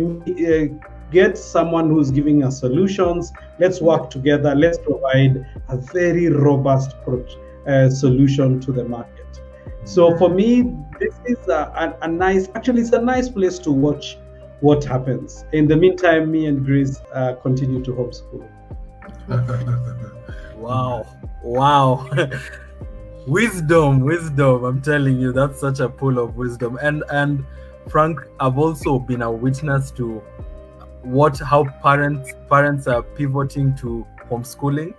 [0.47, 0.67] uh,
[1.13, 3.33] get someone who's giving us solutions?
[3.59, 4.55] Let's work together.
[4.55, 7.25] Let's provide a very robust pro-
[7.67, 9.41] uh, solution to the market.
[9.85, 12.49] So for me, this is a, a, a nice.
[12.55, 14.19] Actually, it's a nice place to watch
[14.61, 15.45] what happens.
[15.53, 18.49] In the meantime, me and Grace uh, continue to homeschool.
[20.63, 21.05] Wow.
[21.43, 22.09] Wow.
[23.27, 24.63] wisdom, wisdom.
[24.63, 26.79] I'm telling you, that's such a pool of wisdom.
[26.81, 27.45] And and
[27.89, 30.23] Frank, I've also been a witness to
[31.03, 34.95] what how parents parents are pivoting to homeschooling.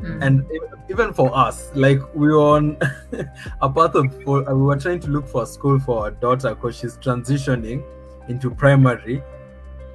[0.00, 0.22] Mm.
[0.22, 0.46] And
[0.88, 2.78] even for us, like we were on
[3.60, 6.54] a path of for, we were trying to look for a school for our daughter
[6.54, 7.82] because she's transitioning
[8.28, 9.22] into primary,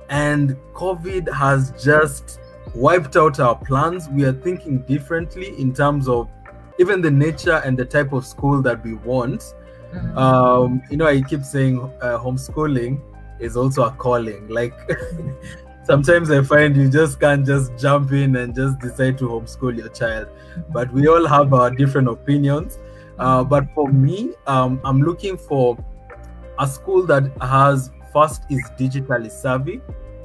[0.10, 2.40] and COVID has just
[2.76, 4.10] wiped out our plans.
[4.10, 6.30] We are thinking differently in terms of
[6.80, 9.54] even the nature and the type of school that we want.
[9.94, 10.18] Mm.
[10.18, 13.00] Um, you know, I keep saying uh, homeschooling
[13.40, 14.48] is also a calling.
[14.48, 14.74] Like
[15.84, 19.90] sometimes I find you just can't just jump in and just decide to homeschool your
[19.90, 20.28] child.
[20.70, 22.80] But we all have our different opinions.
[23.20, 25.78] Uh, but for me, um, I'm looking for
[26.60, 29.82] a school that has first is digitally savvy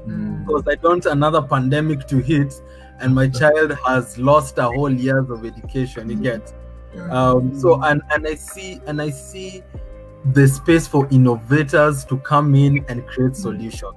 [0.06, 0.46] Mm.
[0.46, 2.54] because I don't want another pandemic to hit
[3.00, 6.08] and my child has lost a whole years of education.
[6.08, 6.54] You get
[7.10, 9.62] um, so and and I see and I see
[10.32, 13.96] the space for innovators to come in and create solutions.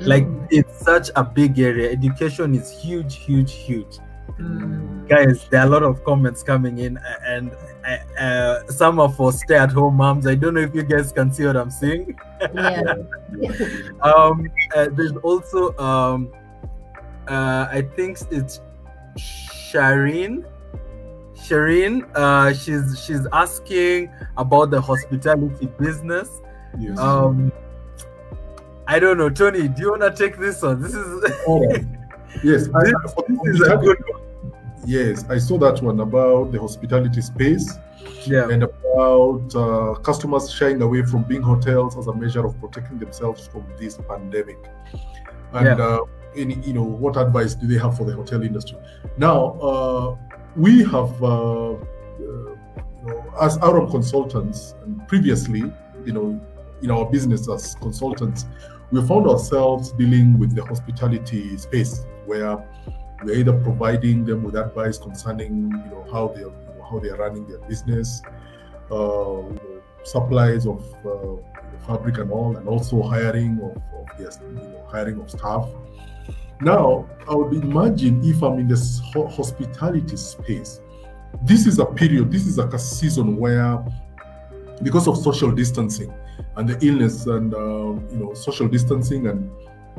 [0.00, 1.90] Like it's such a big area.
[1.90, 3.98] Education is huge, huge, huge.
[4.38, 5.08] Mm.
[5.08, 7.50] Guys, there are a lot of comments coming in, and
[7.84, 10.26] uh, uh, some are for stay-at-home moms.
[10.26, 12.18] I don't know if you guys can see what I'm saying.
[12.54, 12.94] Yeah.
[14.02, 16.30] um uh, there's also um
[17.28, 18.60] uh i think it's
[19.18, 20.44] shireen
[21.34, 26.40] shireen uh she's she's asking about the hospitality business
[26.78, 26.98] Yes.
[26.98, 27.50] um
[28.88, 31.84] i don't know tony do you want to take this one this is All right.
[32.42, 32.68] Yes.
[32.74, 34.22] I, this, this is a good one
[34.84, 37.78] yes, I saw that one about the hospitality space
[38.24, 42.98] yeah and about uh, customers shying away from being hotels as a measure of protecting
[42.98, 44.58] themselves from this pandemic.
[45.52, 45.84] And Yeah.
[45.84, 46.00] uh,
[46.36, 48.78] any, you know, what advice do they have for the hotel industry?
[49.16, 50.16] Now, uh,
[50.56, 51.76] we have, uh, uh,
[52.18, 52.56] you
[53.06, 55.64] know, as Aram consultants, and previously,
[56.04, 56.40] you know,
[56.82, 58.46] in our business as consultants,
[58.90, 62.56] we found ourselves dealing with the hospitality space where
[63.22, 66.98] we're either providing them with advice concerning, you know, how they are, you know, how
[66.98, 68.22] they are running their business,
[68.90, 69.42] uh,
[70.04, 71.36] supplies of uh,
[71.86, 75.68] fabric and all, and also hiring of, of their, you know, hiring of staff.
[76.60, 80.80] Now, I would imagine if I'm in this hospitality space,
[81.42, 83.84] this is a period, this is like a season where,
[84.82, 86.12] because of social distancing
[86.58, 87.58] and the illness and uh,
[88.12, 89.50] you know social distancing and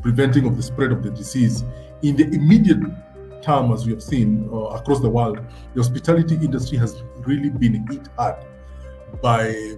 [0.02, 1.64] preventing of the spread of the disease,
[2.04, 2.80] in the immediate
[3.42, 5.40] term, as we have seen uh, across the world,
[5.74, 8.36] the hospitality industry has really been hit hard
[9.22, 9.76] by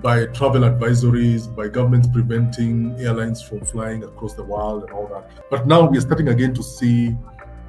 [0.00, 5.30] by travel advisories, by governments preventing airlines from flying across the world and all that.
[5.50, 7.16] But now we are starting again to see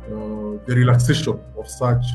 [0.08, 2.06] uh, the relaxation of such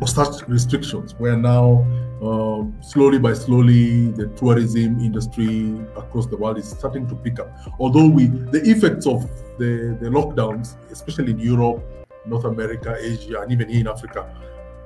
[0.00, 1.86] uh, such restrictions, where now
[2.22, 7.48] um, slowly by slowly the tourism industry across the world is starting to pick up.
[7.78, 9.22] Although we the effects of
[9.58, 11.82] the, the lockdowns, especially in Europe,
[12.26, 14.28] North America, Asia, and even here in Africa,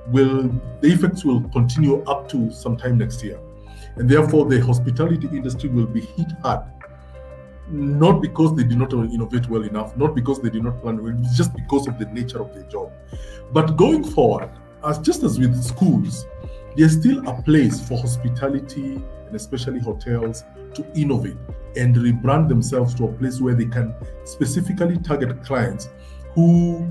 [0.07, 0.49] will
[0.81, 3.39] the effects will continue up to sometime next year,
[3.95, 6.61] and therefore the hospitality industry will be hit hard.
[7.69, 11.17] Not because they did not innovate well enough, not because they did not plan well,
[11.33, 12.91] just because of the nature of their job.
[13.53, 14.49] But going forward,
[14.85, 16.25] as just as with schools,
[16.75, 20.43] there's still a place for hospitality and especially hotels
[20.73, 21.37] to innovate
[21.75, 23.93] and rebrand themselves to a place where they can
[24.25, 25.89] specifically target clients
[26.33, 26.87] who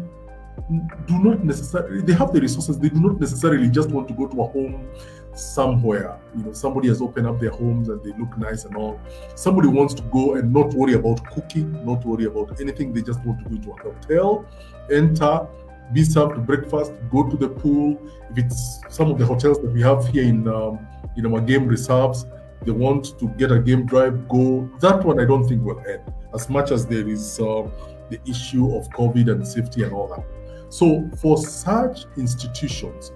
[1.06, 4.26] do not necessarily they have the resources they do not necessarily just want to go
[4.26, 4.86] to a home
[5.34, 6.18] somewhere.
[6.36, 9.00] You know somebody has opened up their homes and they look nice and all.
[9.34, 12.92] Somebody wants to go and not worry about cooking not worry about anything.
[12.92, 14.46] They just want to go to a hotel
[14.90, 15.46] enter
[15.92, 18.00] be served to breakfast go to the pool.
[18.30, 21.66] If it's some of the hotels that we have here in um, in our game
[21.66, 22.26] reserves
[22.64, 24.70] they want to get a game drive go.
[24.80, 26.02] That one i don't think will end
[26.34, 27.68] as much as there is uh,
[28.08, 30.24] the issue of covid and safety and all that.
[30.72, 33.12] So for such institutions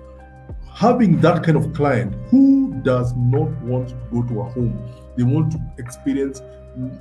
[0.76, 4.76] having that kind of client who does not want to go to a home
[5.16, 6.42] they want to experience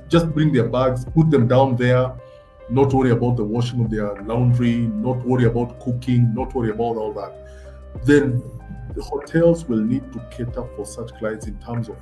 [0.08, 2.10] just bring their bags put them down there
[2.68, 6.96] not worry about the washing of their laundry not worry about cooking not worry about
[6.96, 7.32] all that
[8.04, 8.42] then
[8.94, 11.96] the hotels will need to cater for such clients in terms of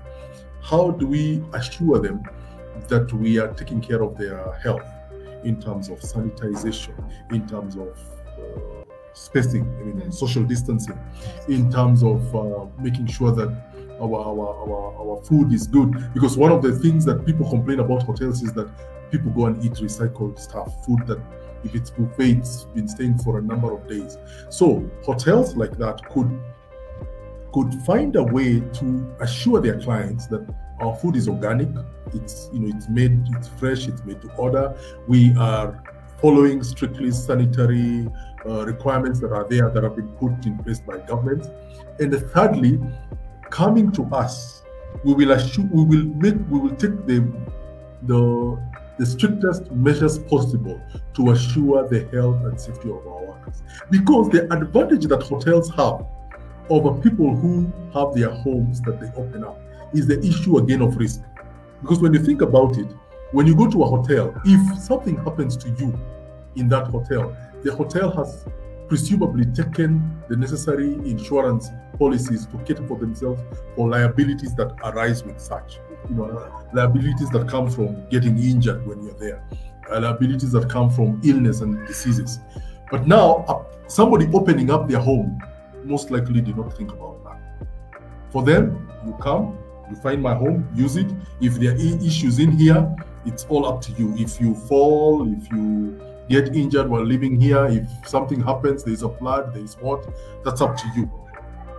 [0.63, 2.23] how do we assure them
[2.89, 4.87] that we are taking care of their health
[5.45, 6.95] in terms of sanitization
[7.31, 7.99] in terms of
[8.39, 10.99] uh, spacing, I mean, social distancing,
[11.49, 13.49] in terms of uh, making sure that
[14.01, 16.13] our, our, our, our food is good.
[16.13, 18.69] Because one of the things that people complain about hotels is that
[19.15, 21.21] people go and eat recycled stuff, food that
[21.63, 24.19] if it's buffet, it's been staying for a number of days.
[24.49, 26.31] So hotels like that could
[27.53, 30.45] could find a way to assure their clients that
[30.81, 31.69] our food is organic,
[32.13, 34.77] it's you know it's made, it's fresh, it's made to order.
[35.07, 35.81] We are
[36.21, 38.09] following strictly sanitary
[38.45, 41.47] uh, requirements that are there that have been put in place by government.
[42.01, 42.81] And thirdly,
[43.51, 44.65] coming to us,
[45.05, 47.19] we will assure, we will make, we will take the
[48.03, 48.59] the
[48.99, 50.81] the strictest measures possible
[51.15, 53.63] to assure the health and safety of our workers.
[53.91, 56.07] Because the advantage that hotels have
[56.71, 59.59] over people who have their homes that they open up
[59.93, 61.21] is the issue again of risk.
[61.83, 62.87] Because when you think about it,
[63.33, 65.99] when you go to a hotel, if something happens to you
[66.55, 68.47] in that hotel, the hotel has
[68.89, 73.41] presumably taken the necessary insurance policies to cater for themselves
[73.75, 75.79] for liabilities that arise with such.
[76.09, 79.43] You know, liabilities that come from getting injured when you're there,
[79.91, 82.41] uh, liabilities that come from illness and diseases.
[82.91, 85.41] But now, uh, somebody opening up their home
[85.85, 87.69] most likely did not think about that.
[88.31, 91.11] For them, you come, you find my home, use it.
[91.41, 94.15] If there are issues in here, it's all up to you.
[94.17, 99.09] If you fall, if you get injured while living here, if something happens, there's a
[99.09, 100.07] flood, there's what,
[100.45, 101.11] that's up to you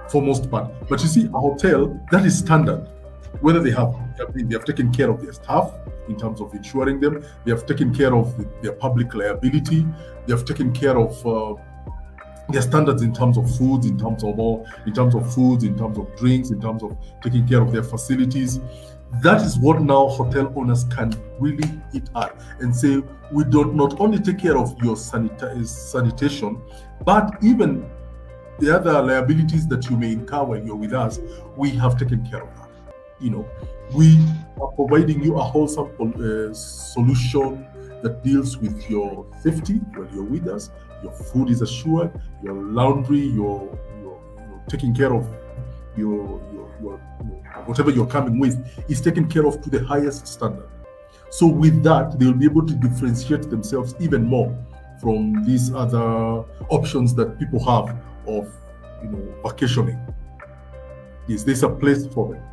[0.09, 0.71] for most part.
[0.87, 2.87] But you see, a hotel, that is standard.
[3.41, 3.95] Whether they have
[4.33, 5.71] they have taken care of their staff
[6.07, 9.85] in terms of insuring them, they have taken care of the, their public liability,
[10.25, 11.55] they have taken care of uh,
[12.49, 15.77] their standards in terms of foods, in terms of all, in terms of foods, in
[15.77, 18.59] terms of drinks, in terms of taking care of their facilities.
[19.23, 23.99] That is what now hotel owners can really hit at and say, we don't not
[23.99, 26.61] only take care of your sanita- sanitation,
[27.05, 27.89] but even
[28.59, 31.19] the other liabilities that you may incur when you're with us,
[31.57, 32.64] we have taken care of that.
[33.19, 33.49] You know,
[33.93, 34.19] we
[34.61, 37.65] are providing you a wholesome uh, solution
[38.03, 40.69] that deals with your safety when you're with us.
[41.01, 42.11] Your food is assured,
[42.43, 45.27] your laundry, your, your, your taking care of
[45.97, 46.97] your, your, your,
[47.65, 48.55] whatever you're coming with
[48.89, 50.69] is taken care of to the highest standard.
[51.29, 54.55] So with that, they'll be able to differentiate themselves even more
[55.01, 57.95] from these other options that people have
[58.27, 58.53] of
[59.03, 59.99] you know vacationing.
[61.27, 62.43] Is there's a place for them.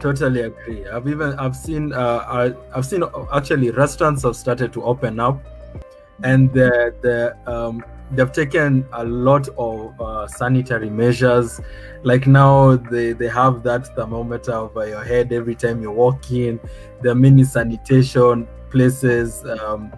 [0.00, 0.86] Totally agree.
[0.88, 5.40] I've even I've seen uh, I've seen actually restaurants have started to open up,
[6.22, 11.60] and the the um, they've taken a lot of uh, sanitary measures.
[12.02, 16.60] Like now they they have that thermometer over your head every time you walk in.
[17.02, 19.44] The mini sanitation places.
[19.44, 19.92] Um,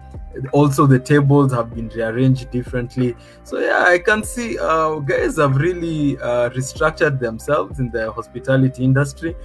[0.53, 5.55] also the tables have been rearranged differently so yeah i can see uh, guys have
[5.57, 9.35] really uh, restructured themselves in the hospitality industry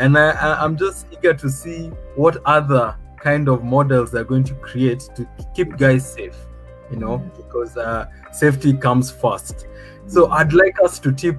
[0.00, 4.44] and I, I, i'm just eager to see what other kind of models they're going
[4.44, 6.36] to create to keep guys safe
[6.90, 9.66] you know because uh, safety comes first.
[10.06, 11.38] So i'd like us to tip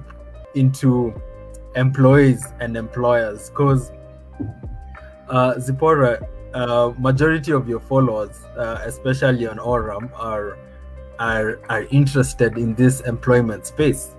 [0.54, 1.12] into
[1.74, 3.92] employees and employers because
[5.28, 6.20] uh, Zipporah,
[6.54, 10.58] uh, majority of your followers, uh, especially on Aurum, are
[11.18, 14.14] are are interested in this employment space.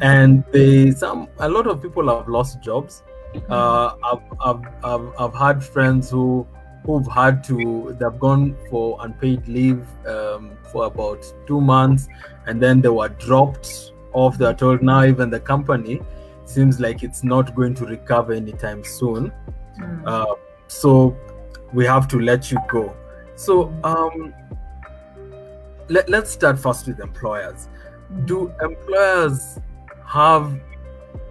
[0.00, 3.02] And they some a lot of people have lost jobs
[3.48, 6.46] uh, I've, I've, I've, I've had friends who
[6.84, 12.08] who've had to they've gone for unpaid leave um, for about two months
[12.46, 16.00] and then they were dropped off they're told now even the company
[16.50, 19.32] seems like it's not going to recover anytime soon.
[19.78, 20.02] Mm.
[20.06, 20.34] uh,
[20.66, 21.16] so
[21.72, 22.94] we have to let you go.
[23.36, 24.34] So um,
[25.88, 27.68] let, let's start first with employers.
[28.24, 29.58] Do employers
[30.06, 30.60] have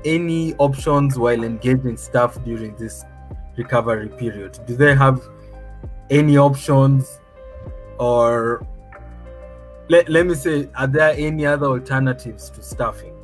[0.06, 3.04] any options while engaging staff during this
[3.58, 4.60] recovery period?
[4.66, 5.22] Do they have
[6.10, 7.20] any options
[8.00, 8.66] or
[9.89, 13.16] let, let me say are there any other alternatives to staffing?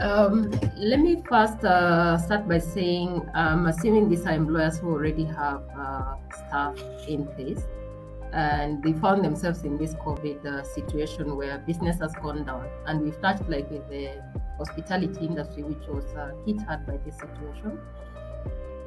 [0.00, 5.24] Um, let me first uh, start by saying I'm assuming these are employers who already
[5.24, 7.62] have uh, staff in place
[8.34, 12.68] and they found themselves in this COVID uh, situation where business has gone down.
[12.86, 14.22] And we've touched like with the
[14.58, 17.78] hospitality industry, which was uh, hit hard by this situation.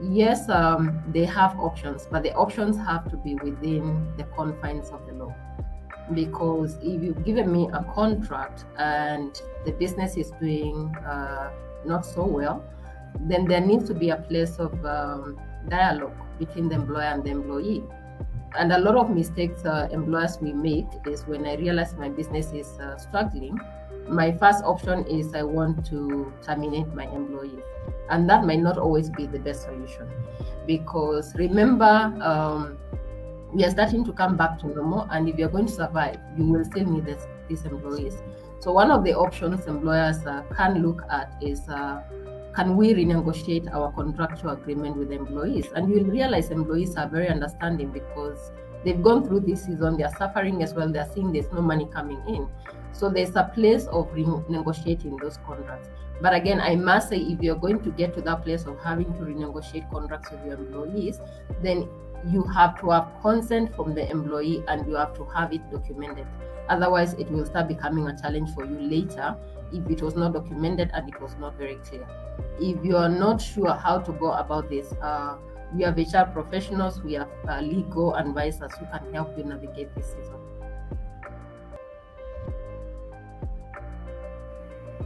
[0.01, 5.05] Yes, um, they have options, but the options have to be within the confines of
[5.07, 5.33] the law
[6.13, 11.51] because if you've given me a contract and the business is doing uh,
[11.85, 12.63] not so well,
[13.21, 15.39] then there needs to be a place of um,
[15.69, 17.83] dialogue between the employer and the employee.
[18.57, 22.51] And a lot of mistakes uh, employers we make is when I realize my business
[22.53, 23.59] is uh, struggling,
[24.07, 27.63] my first option is I want to terminate my employees.
[28.09, 30.09] And that might not always be the best solution
[30.65, 32.77] because remember, um,
[33.53, 36.45] we are starting to come back to normal and if you're going to survive you
[36.45, 38.21] will still need this, these employees
[38.59, 42.01] so one of the options employers uh, can look at is uh,
[42.57, 45.67] can we renegotiate our contractual agreement with employees?
[45.75, 48.51] And you'll realize employees are very understanding because
[48.83, 52.19] they've gone through this season they're suffering as well they're seeing there's no money coming
[52.27, 52.47] in.
[52.93, 55.89] So there's a place of renegotiating those contracts.
[56.19, 59.13] But again i must say if you're going to get to that place of having
[59.13, 61.21] to renegotiate contracts with your employees
[61.61, 61.87] then
[62.27, 66.25] you have to have consent from the employee and you have to have it documented.
[66.69, 69.37] Otherwise, it will start becoming a challenge for you later
[69.71, 72.07] if it was not documented and it was not very clear.
[72.59, 75.37] If you are not sure how to go about this, uh,
[75.73, 80.07] we have HR professionals, we have uh, legal advisors who can help you navigate this
[80.07, 80.35] season.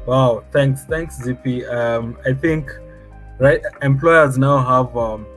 [0.06, 1.66] Wow, thanks, thanks, Zippy.
[1.66, 2.72] Um, I think
[3.40, 5.28] right employers now have um,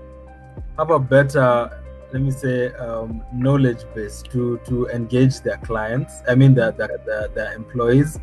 [0.78, 1.70] have a better,
[2.12, 6.22] let me say, um, knowledge base to to engage their clients.
[6.28, 8.18] I mean, their their, their, their employees,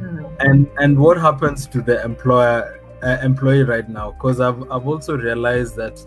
[0.00, 0.36] Mm.
[0.40, 4.12] and and what happens to the employer uh, employee right now?
[4.12, 6.04] Because I've I've also realized that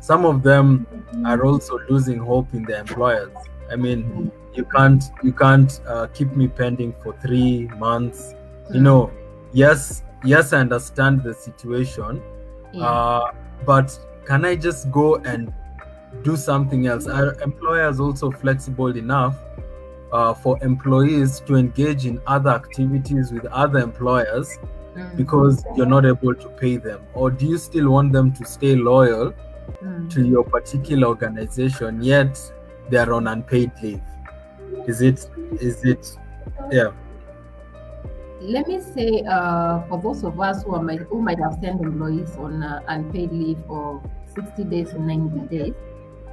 [0.00, 0.86] some of them
[1.24, 3.32] are also losing hope in their employers.
[3.70, 8.34] I mean, you can't you can't uh, keep me pending for three months
[8.72, 9.12] you know
[9.52, 12.22] yes yes i understand the situation
[12.72, 12.84] Yeah.
[12.84, 13.32] uh,
[13.64, 15.52] but can i just go and
[16.22, 19.36] do something else are employers also flexible enough
[20.12, 24.58] uh, for employees to engage in other activities with other employers
[24.96, 25.14] Mm.
[25.16, 28.74] because you're not able to pay them or do you still want them to stay
[28.74, 29.34] loyal
[29.84, 30.08] Mm.
[30.10, 32.40] to your particular organization yet
[32.88, 34.00] they're on unpaid leave
[34.86, 35.28] is it
[35.60, 36.16] is it
[36.70, 36.92] yeah
[38.40, 41.80] Let me say, uh, for those of us who, are might, who might have sent
[41.80, 44.02] employees on uh, unpaid leave of
[44.34, 45.74] 60 days or 90 days,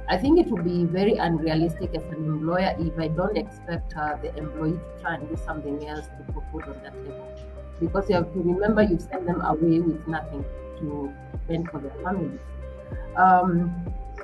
[0.08, 4.16] I think it would be very unrealistic as an employer if I don't expect uh,
[4.20, 7.28] the employee to try and do something else to put food on the table.
[7.80, 10.44] Because you have to remember you send them away with nothing
[10.78, 11.12] to
[11.44, 12.38] spend for their families.
[13.16, 13.72] Um,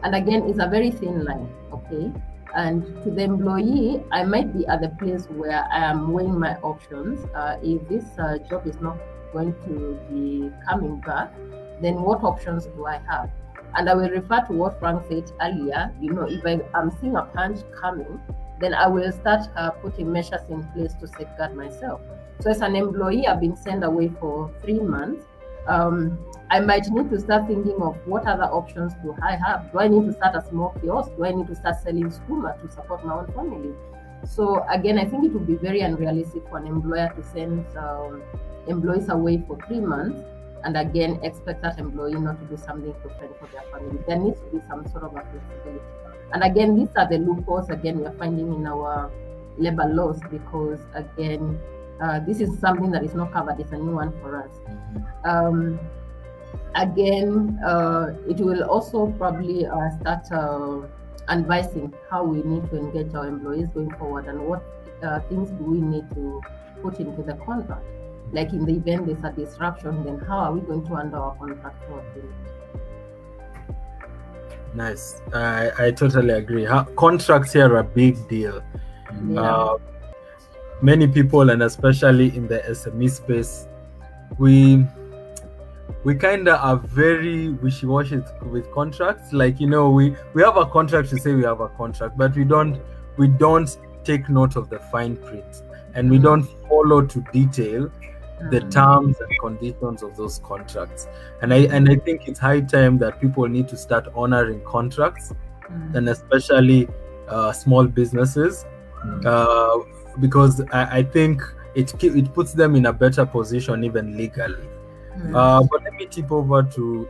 [0.03, 2.13] and again, it's a very thin line, okay?
[2.55, 6.57] And to the employee, I might be at the place where I am weighing my
[6.57, 7.25] options.
[7.35, 8.99] Uh, if this uh, job is not
[9.33, 11.33] going to be coming back,
[11.81, 13.31] then what options do I have?
[13.77, 15.93] And I will refer to what Frank said earlier.
[16.01, 18.21] You know, if I am seeing a punch coming,
[18.61, 22.01] then I will start uh, putting measures in place to safeguard myself.
[22.41, 25.25] So, as an employee, I've been sent away for three months.
[25.67, 26.19] Um,
[26.51, 29.71] I might need to start thinking of what other options do I have.
[29.73, 31.11] Do I need to start a small kiosk?
[31.17, 33.75] Do I need to start selling sukuma to support my own family?
[34.25, 38.23] So again, I think it would be very unrealistic for an employer to send um,
[38.67, 40.23] employees away for three months
[40.65, 43.99] and again expect that employee not to do something fend for their family.
[44.07, 45.85] There needs to be some sort of a flexibility.
[46.33, 49.11] And again, these are the loopholes again we are finding in our
[49.59, 51.59] labor laws because again,
[52.01, 53.61] uh, this is something that is not covered.
[53.61, 54.53] It's a new one for us.
[55.25, 55.79] Um,
[56.75, 60.87] again, uh, it will also probably uh, start uh,
[61.29, 64.63] advising how we need to engage our employees going forward and what
[65.03, 66.41] uh, things do we need to
[66.83, 67.85] put into the contract.
[68.33, 71.35] Like in the event there's a disruption, then how are we going to handle our
[71.37, 72.35] contractual agreement?
[74.75, 75.21] Nice.
[75.35, 76.67] I, I totally agree.
[76.97, 78.63] Contracts here are a big deal.
[79.29, 79.41] Yeah.
[79.41, 79.79] Uh,
[80.81, 83.67] many people, and especially in the SME space,
[84.39, 84.87] we
[86.05, 89.33] we kind of are very wishy-washy with contracts.
[89.33, 92.37] Like you know, we we have a contract to say we have a contract, but
[92.37, 92.81] we don't
[93.17, 95.63] we don't take note of the fine print,
[95.95, 97.91] and we don't follow to detail
[98.51, 98.71] the Mm.
[98.71, 101.07] terms and conditions of those contracts.
[101.43, 105.35] And I and I think it's high time that people need to start honoring contracts,
[105.71, 105.95] Mm.
[105.97, 106.89] and especially
[107.29, 108.65] uh, small businesses
[109.25, 109.77] uh,
[110.21, 111.43] because I, I think
[111.75, 114.69] it it puts them in a better position even legally.
[115.19, 115.35] Mm.
[115.35, 117.09] Uh, but let me tip over to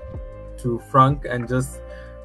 [0.59, 1.81] to Frank and just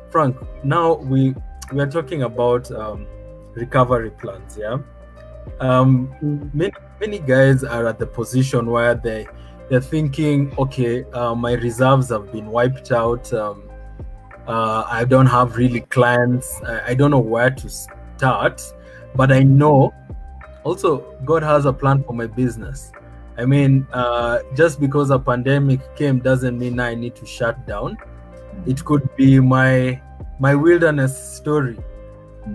[0.10, 0.36] Frank.
[0.64, 1.36] Now we
[1.72, 3.08] we are talking about um,
[3.56, 4.58] recovery plans.
[4.58, 4.80] Yeah,
[5.62, 6.54] um, Mm.
[6.54, 9.28] many many guys are at the position where they
[9.70, 13.32] they're thinking, okay, uh, my reserves have been wiped out.
[13.34, 13.64] Um,
[14.48, 16.62] uh, I don't have really clients.
[16.68, 18.62] I, I don't know where to start,
[19.16, 19.92] but I know
[20.64, 22.92] also God has a plan for my business.
[23.38, 27.98] I mean, uh, just because a pandemic came doesn't mean I need to shut down.
[28.66, 30.02] It could be my
[30.40, 31.78] my wilderness story.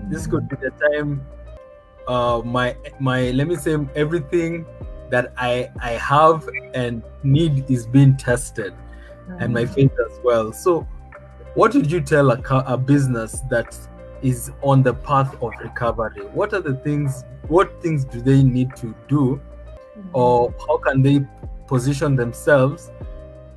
[0.09, 1.25] This could be the time
[2.07, 4.65] uh, my my let me say everything
[5.09, 8.73] that I I have and need is being tested
[9.39, 10.51] and my faith as well.
[10.51, 10.87] So,
[11.55, 13.77] what would you tell a, a business that
[14.21, 16.25] is on the path of recovery?
[16.33, 17.23] What are the things?
[17.47, 19.41] What things do they need to do,
[20.13, 21.25] or how can they
[21.67, 22.91] position themselves,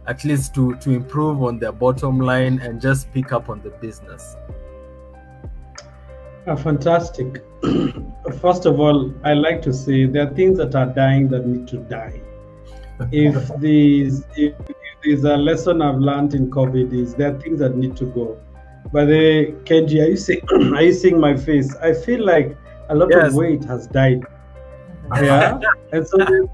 [0.06, 3.70] at least to to improve on their bottom line and just pick up on the
[3.70, 4.36] business?
[6.46, 7.42] Ah, fantastic.
[8.40, 11.66] First of all, I like to say there are things that are dying that need
[11.68, 12.20] to die.
[13.12, 17.58] If these, if, if there's a lesson I've learned in COVID is there are things
[17.60, 18.38] that need to go.
[18.92, 20.42] But the Kenji, are you seeing?
[20.74, 21.74] Are you seeing my face?
[21.76, 22.56] I feel like
[22.90, 23.28] a lot Yes.
[23.28, 24.22] of weight has died.
[25.16, 25.58] Yeah,
[25.92, 26.48] and so there's,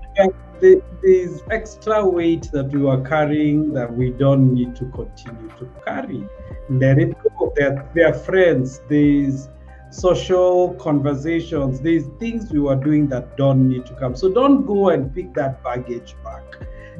[0.60, 5.68] there- there's extra weight that we were carrying that we don't need to continue to
[5.84, 6.24] carry.
[6.68, 7.52] Let it go.
[7.56, 8.82] They're, they're friends.
[8.88, 9.48] There's
[9.90, 11.80] social conversations.
[11.80, 14.16] There's things we were doing that don't need to come.
[14.16, 16.44] So don't go and pick that baggage back.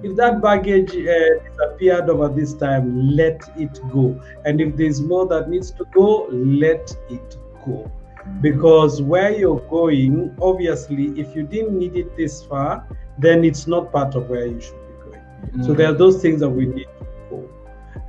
[0.03, 4.21] If that baggage uh, disappeared over this time, let it go.
[4.45, 7.91] And if there's more that needs to go, let it go
[8.41, 12.87] because where you're going, obviously, if you didn't need it this far,
[13.19, 15.65] then it's not part of where you should be going.
[15.65, 17.49] So there are those things that we need to go.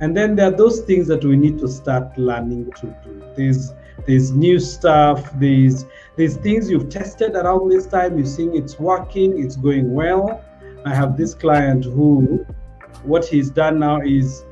[0.00, 3.22] And then there are those things that we need to start learning to do.
[3.36, 3.72] There's
[4.06, 5.86] there's new stuff, there's
[6.16, 10.44] there's things you've tested around this time, you're seeing it's working, it's going well.
[10.84, 12.44] I have this client who
[13.04, 14.44] what he's done now is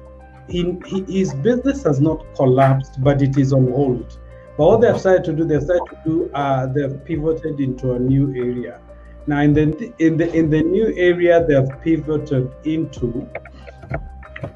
[0.49, 0.77] he,
[1.09, 4.19] his business has not collapsed, but it is on hold.
[4.57, 7.99] But what they've started to do, they've started to do, uh, they've pivoted into a
[7.99, 8.81] new area.
[9.27, 13.29] Now, in the in the in the new area they've pivoted into,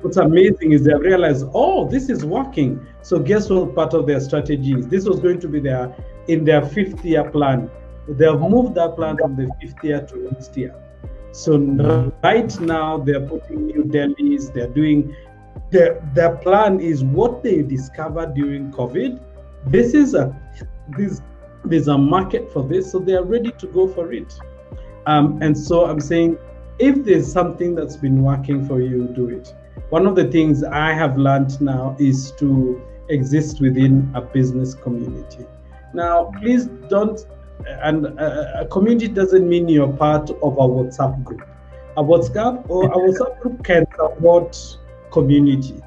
[0.01, 2.87] what's amazing is they've realized, oh, this is working.
[3.03, 4.89] So guess what part of their strategy is?
[4.89, 5.95] This was going to be their
[6.29, 7.71] in their fifth year plan.
[8.09, 10.75] They've moved that plan from the fifth year to next year.
[11.33, 15.15] So right now they're putting new delis, they're doing
[15.71, 19.21] their their plan is what they discovered during COVID.
[19.67, 20.35] This is a
[20.97, 21.23] this
[21.65, 24.39] there's a market for this, so they are ready to go for it.
[25.07, 26.39] Um, and so I'm saying,
[26.79, 29.55] if there's something that's been working for you, do it.
[29.91, 35.47] One of the things I have learned now is to exist within a business community.
[35.93, 37.21] Now, please don't,
[37.67, 41.47] and a, community doesn't mean you're part of a WhatsApp group.
[41.97, 44.79] A WhatsApp or a WhatsApp group can support
[45.13, 45.81] community,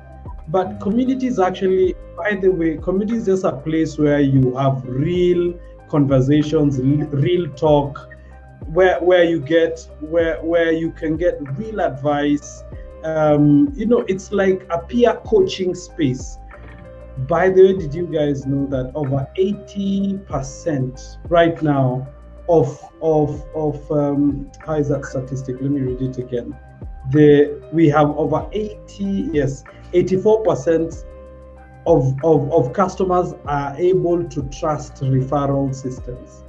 [0.48, 4.82] but community is actually, by the way, community is just a place where you have
[4.86, 5.54] real
[5.90, 8.08] conversations, real talk,
[8.68, 12.64] where where you get where where you can get real advice.
[13.08, 16.38] Um, you know, it's like a peer coaching space.
[17.28, 22.08] By the way, did you guys know that over 80% right now
[22.50, 25.56] of of of um, how is that statistic?
[25.62, 26.54] Let me read it again.
[27.12, 31.06] The we have over 80 yes 84%
[31.86, 36.44] of, of, of customers are able to trust referral systems.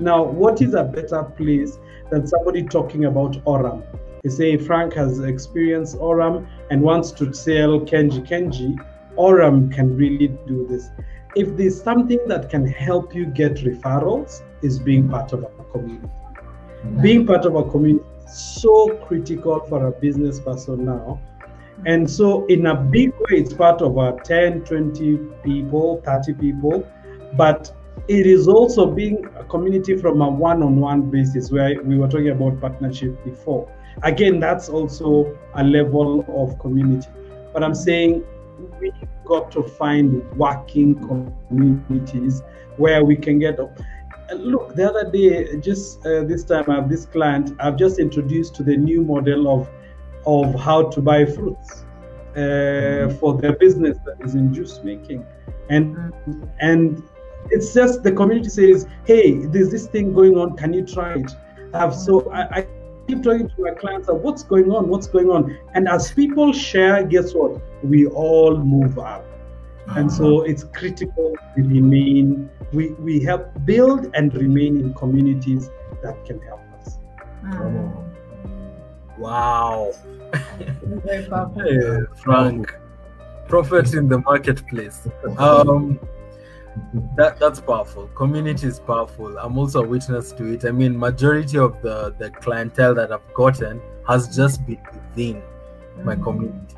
[0.00, 1.78] Now, what is a better place
[2.10, 3.82] than somebody talking about Oram?
[4.28, 8.78] Say Frank has experienced Oram and wants to sell Kenji Kenji.
[9.16, 10.90] Oram can really do this.
[11.38, 16.08] if there's something that can help you get referrals, is being part of a community.
[17.00, 21.20] Being part of a community is so critical for a business person now.
[21.86, 26.86] And so, in a big way, it's part of our 10, 20 people, 30 people,
[27.36, 27.72] but
[28.08, 32.08] it is also being a community from a one on one basis where we were
[32.08, 33.70] talking about partnership before.
[34.02, 37.08] Again, that's also a level of community.
[37.52, 38.24] But I'm saying
[38.80, 38.92] we
[39.24, 40.94] got to find working
[41.48, 42.42] communities
[42.76, 43.78] where we can get up.
[44.30, 47.56] Uh, look, the other day, just uh, this time, I have this client.
[47.60, 49.68] I've just introduced to the new model of
[50.26, 51.84] of how to buy fruits
[52.34, 53.16] uh, mm-hmm.
[53.18, 55.24] for their business that is in juice making,
[55.70, 56.44] and mm-hmm.
[56.60, 57.02] and
[57.50, 60.56] it's just the community says, "Hey, there's this thing going on.
[60.56, 61.30] Can you try it?"
[61.74, 62.00] I've mm-hmm.
[62.00, 62.66] so I, I
[63.08, 66.52] keep talking to my clients of what's going on, what's going on, and as people
[66.52, 67.60] share, guess what?
[67.82, 69.24] We all move up,
[69.96, 72.50] and so it's critical we remain.
[72.72, 75.70] We we help build and remain in communities
[76.02, 76.98] that can help us.
[79.18, 79.92] Wow.
[80.82, 81.62] Very powerful.
[81.62, 82.74] Hey, Frank,
[83.48, 85.08] prophet in the marketplace.
[85.38, 85.98] Um,
[87.16, 88.08] that that's powerful.
[88.08, 89.36] Community is powerful.
[89.38, 90.64] I'm also a witness to it.
[90.64, 95.42] I mean, majority of the the clientele that I've gotten has just been within
[96.02, 96.22] my mm.
[96.22, 96.76] community.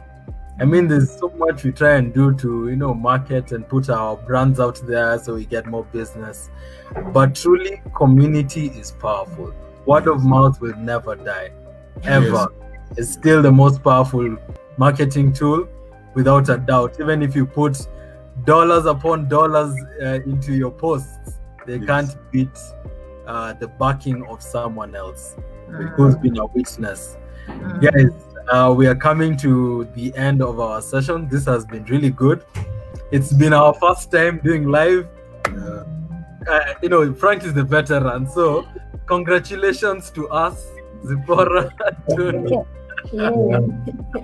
[0.61, 3.89] I mean, there's so much we try and do to you know market and put
[3.89, 6.51] our brands out there so we get more business.
[7.13, 9.55] But truly, community is powerful.
[9.87, 11.51] Word of mouth will never die,
[12.03, 12.49] ever.
[12.97, 14.37] It's still the most powerful
[14.77, 15.69] marketing tool,
[16.15, 17.01] without a doubt.
[17.01, 17.87] Even if you put
[18.45, 21.87] dollars upon dollars uh, into your posts, they Yes.
[21.87, 22.59] can't beat
[23.27, 25.37] uh, the backing of someone else
[25.71, 25.89] Mm.
[25.95, 27.17] who's been a witness.
[27.47, 27.81] Mm.
[27.81, 28.11] Guys,
[28.51, 31.29] uh, we are coming to the end of our session.
[31.29, 32.45] This has been really good.
[33.13, 35.07] It's been our first time doing live.
[35.47, 35.85] Yeah.
[36.49, 38.67] Uh, you know, Frank is the veteran, so
[39.07, 40.67] congratulations to us,
[41.07, 41.71] Zipporah,
[42.11, 42.57] Tony.
[43.13, 43.61] Yeah.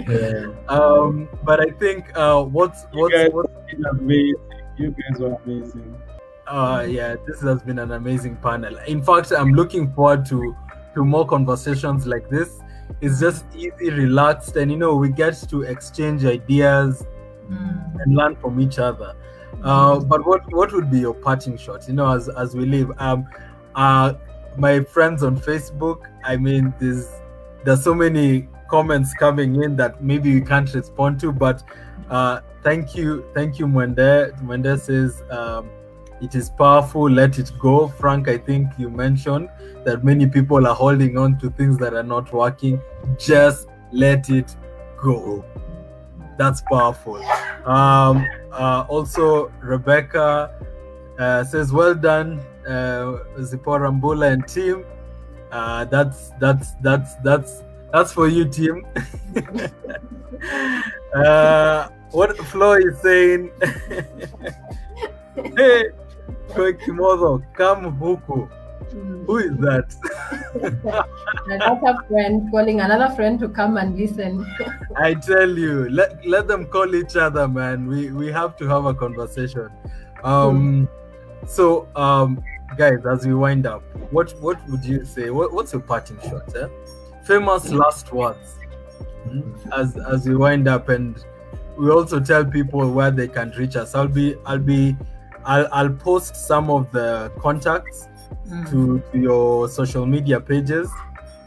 [0.08, 0.46] Yeah.
[0.68, 4.34] Um, but I think uh, what's what's, guys- what's It's amazing.
[4.76, 5.96] You guys are amazing.
[6.46, 8.76] Uh, yeah, this has been an amazing panel.
[8.86, 10.54] In fact, I'm looking forward to
[10.94, 12.60] to more conversations like this.
[13.00, 17.04] It's just easy, relaxed, and you know we get to exchange ideas
[17.50, 18.00] Mm.
[18.02, 19.14] and learn from each other.
[19.62, 21.86] Uh, but what what would be your parting shot?
[21.88, 23.26] You know, as as we leave, um,
[23.76, 24.14] uh,
[24.56, 26.00] my friends on Facebook.
[26.24, 27.08] I mean, there's
[27.64, 31.62] there's so many comments coming in that maybe we can't respond to, but
[32.10, 34.32] uh, thank you, thank you, Mwende.
[34.42, 35.68] Mwende says um,
[36.20, 37.10] it is powerful.
[37.10, 38.28] Let it go, Frank.
[38.28, 39.48] I think you mentioned
[39.84, 42.80] that many people are holding on to things that are not working.
[43.18, 44.54] Just let it
[44.96, 45.44] go.
[46.38, 47.22] That's powerful.
[47.64, 50.54] Um, uh, also, Rebecca
[51.18, 54.84] uh, says, "Well done, uh, Zipporah Mbula and team.
[55.52, 57.62] Uh, that's that's that's that's
[57.92, 58.86] that's for you, team."
[61.14, 63.50] uh, what Flo is saying?
[65.56, 65.84] hey,
[66.84, 68.48] Kimodo, come huku.
[69.26, 69.94] Who is that?
[71.46, 74.46] Another friend calling another friend to come and listen.
[74.96, 77.86] I tell you, let let them call each other, man.
[77.86, 79.68] We we have to have a conversation.
[80.22, 80.88] Um,
[81.46, 82.42] so um,
[82.78, 85.30] guys, as we wind up, what what would you say?
[85.30, 86.54] What, what's your parting shot?
[86.56, 86.68] Eh?
[87.26, 88.54] Famous last words.
[89.28, 89.40] Hmm?
[89.72, 91.24] As as we wind up, and
[91.76, 93.94] we also tell people where they can reach us.
[93.94, 94.96] I'll be I'll be
[95.44, 98.08] I'll I'll post some of the contacts
[98.48, 98.70] Mm.
[98.70, 100.88] to, to your social media pages.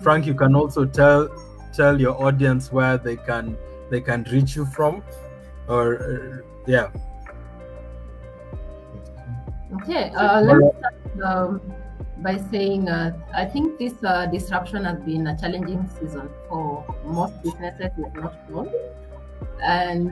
[0.01, 1.29] Frank, you can also tell
[1.73, 3.57] tell your audience where they can
[3.89, 5.03] they can reach you from,
[5.67, 6.87] or uh, yeah.
[9.81, 11.61] Okay, uh, let me start um,
[12.21, 17.41] by saying uh, I think this uh, disruption has been a challenging season for most
[17.43, 18.71] businesses, if not all.
[19.63, 20.11] And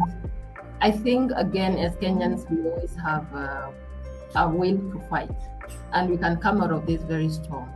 [0.82, 3.72] I think, again, as Kenyans, we always have uh,
[4.36, 5.32] a will to fight,
[5.94, 7.70] and we can come out of this very strong.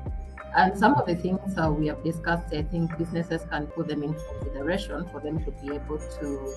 [0.56, 4.04] And some of the things uh, we have discussed, I think businesses can put them
[4.04, 6.56] in consideration for them to be able to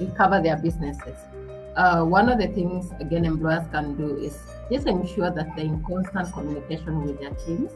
[0.00, 1.16] recover their businesses.
[1.76, 4.36] Uh, one of the things, again, employers can do is
[4.70, 7.72] just ensure that they're in constant communication with their teams,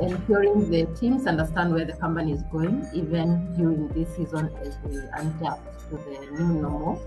[0.00, 4.96] ensuring the teams understand where the company is going, even during this season as we
[4.98, 7.02] adapt to the new normal,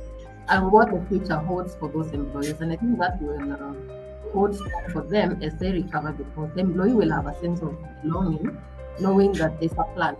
[0.49, 2.61] and what the future holds for those employees.
[2.61, 4.57] And I think that will uh, hold
[4.93, 8.57] for them as they recover because the employee will have a sense of belonging,
[8.99, 10.15] knowing that there's a plan.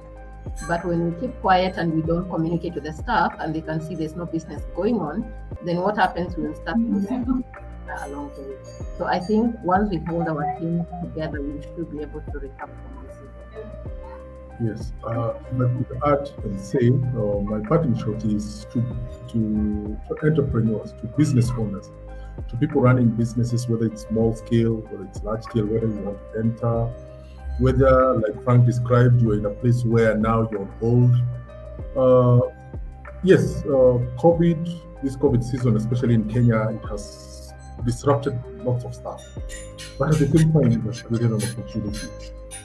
[0.67, 3.81] But when we keep quiet and we don't communicate to the staff and they can
[3.81, 5.31] see there's no business going on,
[5.65, 6.35] then what happens?
[6.37, 7.43] We'll start losing
[8.05, 8.57] along the way.
[8.97, 12.73] So I think once we hold our team together, we should be able to recover
[12.73, 13.17] from this.
[14.59, 18.81] Yes, uh, I could add and say uh, my parting shot is to,
[19.29, 21.91] to to entrepreneurs, to business owners,
[22.49, 26.17] to people running businesses, whether it's small scale, whether it's large scale, whether you want
[26.33, 26.91] to enter,
[27.59, 31.13] whether, like Frank described, you're in a place where now you're on hold.
[31.95, 32.47] Uh,
[33.23, 37.36] yes, uh, COVID, this COVID season, especially in Kenya, it has
[37.84, 39.23] disrupted lots of stuff.
[39.97, 42.07] But at the same time, it has created an opportunity.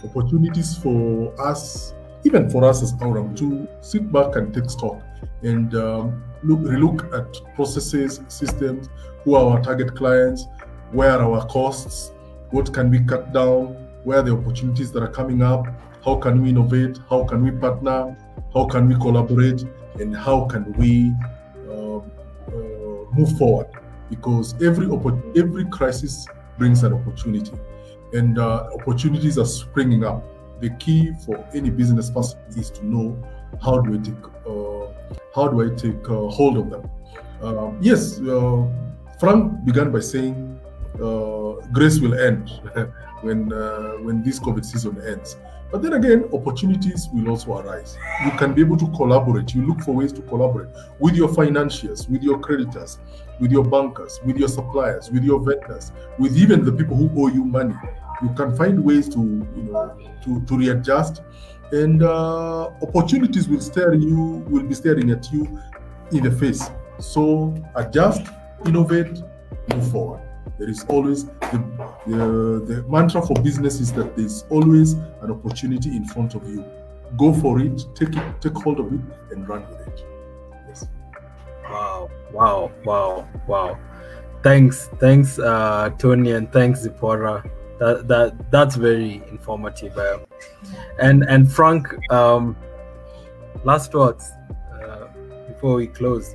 [0.05, 1.95] Opportunities for us,
[2.25, 5.01] even for us as Aurum, to sit back and take stock
[5.43, 8.89] and um, look, relook at processes, systems,
[9.25, 10.47] who are our target clients,
[10.91, 12.13] where are our costs,
[12.51, 15.67] what can we cut down, where are the opportunities that are coming up,
[16.05, 18.17] how can we innovate, how can we partner,
[18.53, 19.65] how can we collaborate,
[20.01, 21.13] and how can we
[21.69, 23.69] uh, uh, move forward.
[24.13, 24.87] Because every
[25.43, 26.27] every crisis
[26.59, 27.57] brings an opportunity,
[28.13, 30.23] and uh, opportunities are springing up.
[30.61, 33.17] The key for any business person is to know
[33.65, 34.87] how do I take uh,
[35.35, 36.85] how do I take uh, hold of them.
[37.43, 38.69] Um, yes, uh,
[39.19, 40.37] Frank began by saying
[41.03, 42.51] uh, grace will end
[43.23, 45.37] when uh, when this COVID season ends.
[45.73, 47.97] But then again, opportunities will also arise.
[48.27, 49.55] You can be able to collaborate.
[49.55, 50.69] You look for ways to collaborate
[50.99, 52.99] with your financiers, with your creditors,
[53.41, 57.29] with your bankers, with your suppliers, with your vendors, with even the people who owe
[57.29, 57.75] you money.
[58.23, 61.23] You can find ways to you know to, to readjust,
[61.73, 65.59] and uh, opportunities will stare you will be staring at you
[66.13, 66.71] in the face.
[67.01, 68.27] So adjust,
[68.67, 69.23] innovate,
[69.71, 70.21] move forward.
[70.59, 71.65] There is always the,
[72.07, 76.65] the, the mantra for business is that there's always an opportunity in front of you.
[77.17, 79.01] Go for it, take it, take hold of it,
[79.31, 80.07] and run with it.
[80.69, 80.87] Yes.
[81.65, 83.79] Wow, wow, wow, wow.
[84.43, 87.45] Thanks, thanks, uh, Tony, and thanks, Zipporah.
[87.79, 89.97] That that that's very informative.
[89.97, 90.19] Uh,
[90.99, 92.57] and and Frank, um,
[93.65, 94.31] last words
[94.83, 95.07] uh,
[95.49, 96.35] before we close.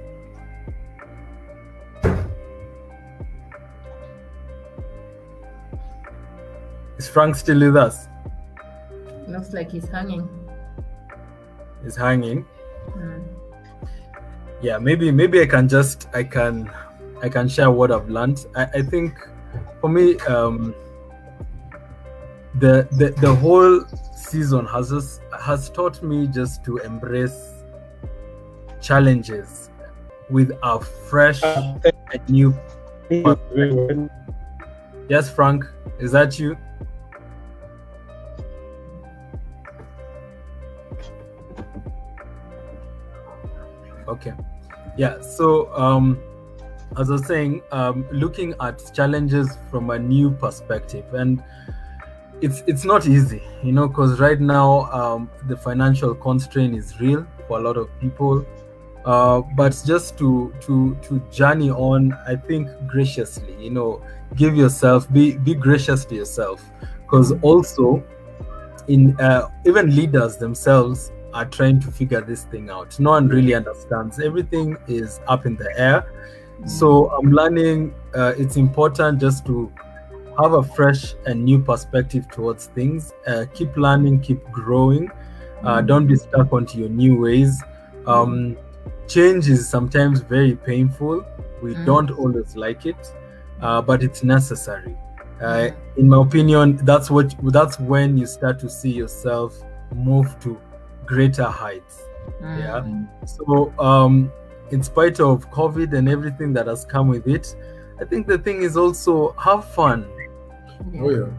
[6.97, 8.07] Is Frank still with us?
[9.27, 10.27] Looks like he's hanging.
[11.83, 12.45] He's hanging.
[12.89, 13.23] Mm.
[14.61, 16.71] yeah maybe maybe i can just i can
[17.21, 19.13] i can share what i've learned i, I think
[19.81, 20.73] for me um
[22.55, 23.83] the, the the whole
[24.15, 27.37] season has just has taught me just to embrace
[28.81, 29.69] challenges
[30.29, 31.77] with a fresh Uh,
[32.13, 32.51] and new
[33.09, 34.09] thank you very much.
[35.09, 35.65] yes frank
[35.99, 36.57] is that you
[44.08, 44.34] okay.
[44.97, 46.20] Yeah so um
[46.97, 51.43] as i was saying um looking at challenges from a new perspective and
[52.41, 57.26] it's it's not easy you know because right now um the financial constraint is real
[57.47, 58.45] for a lot of people.
[59.05, 64.01] Uh but just to to to journey on i think graciously you know
[64.36, 66.64] give yourself be be gracious to yourself.
[67.03, 68.03] Because also
[68.88, 72.99] in uh, even leaders themselves are trying to figure this thing out.
[72.99, 74.19] No one really understands.
[74.19, 75.99] Everything is up in the air.
[76.65, 79.71] So i'm learning uh, it's important just to
[80.41, 83.13] have a fresh and new perspective towards things.
[83.27, 85.11] Uh, keep learning keep growing.
[85.63, 87.61] Uh, don't be stuck onto your new ways.
[88.07, 88.57] Um,
[89.07, 91.23] change is sometimes very painful.
[91.61, 91.85] We Mm.
[91.85, 93.01] don't always like it
[93.61, 94.95] uh, but it's necessary.
[95.41, 99.51] Uh, in my opinion that's what that's when you start to see yourself
[100.09, 100.57] move to
[101.08, 102.03] greater heights.
[102.43, 102.60] Mm.
[102.60, 102.82] yeah
[103.26, 104.16] so um
[104.76, 107.45] in spite of covid and everything that has come with it
[108.01, 109.14] i think the thing is also
[109.45, 110.03] have fun.
[110.99, 111.30] Oh yeah.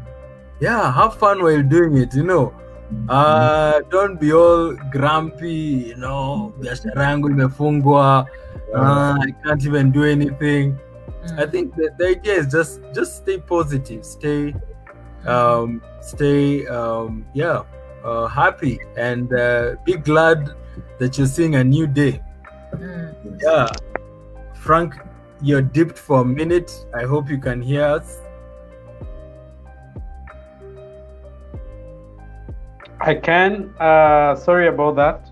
[0.60, 2.54] yeah have fun while doing it you know.
[3.16, 5.60] Uh don't be all grumpy
[5.92, 8.26] you know biashara yangu imefungwa.
[8.74, 10.64] Uh, i can't even do anything.
[10.72, 11.38] Mm.
[11.42, 14.54] i think the, the idea is just just stay positive stay
[15.26, 17.60] um stay um yeah
[18.04, 20.50] uh, happy and uh, be glad
[20.98, 22.20] that you're seeing a new day
[22.74, 23.40] Mm.
[23.40, 23.66] Yeah
[24.52, 24.94] frank
[25.40, 28.18] you're dipped for a minute i hope you can hear us
[33.00, 33.72] I can.
[33.78, 35.30] Uh, sorry about that.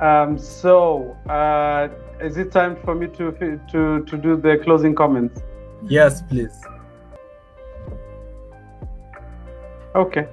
[0.00, 1.88] Um, so, uh,
[2.20, 3.32] is it time for me to
[3.72, 5.42] to to do the closing comments?
[5.82, 6.60] yes please
[9.94, 10.28] Okay.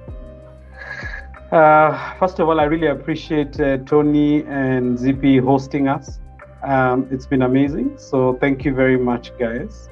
[1.50, 6.20] Uh, first of all, I really appreciate uh, Tony and ZP hosting us.
[6.62, 7.96] Um, it's been amazing.
[7.96, 9.88] So thank you very much, guys.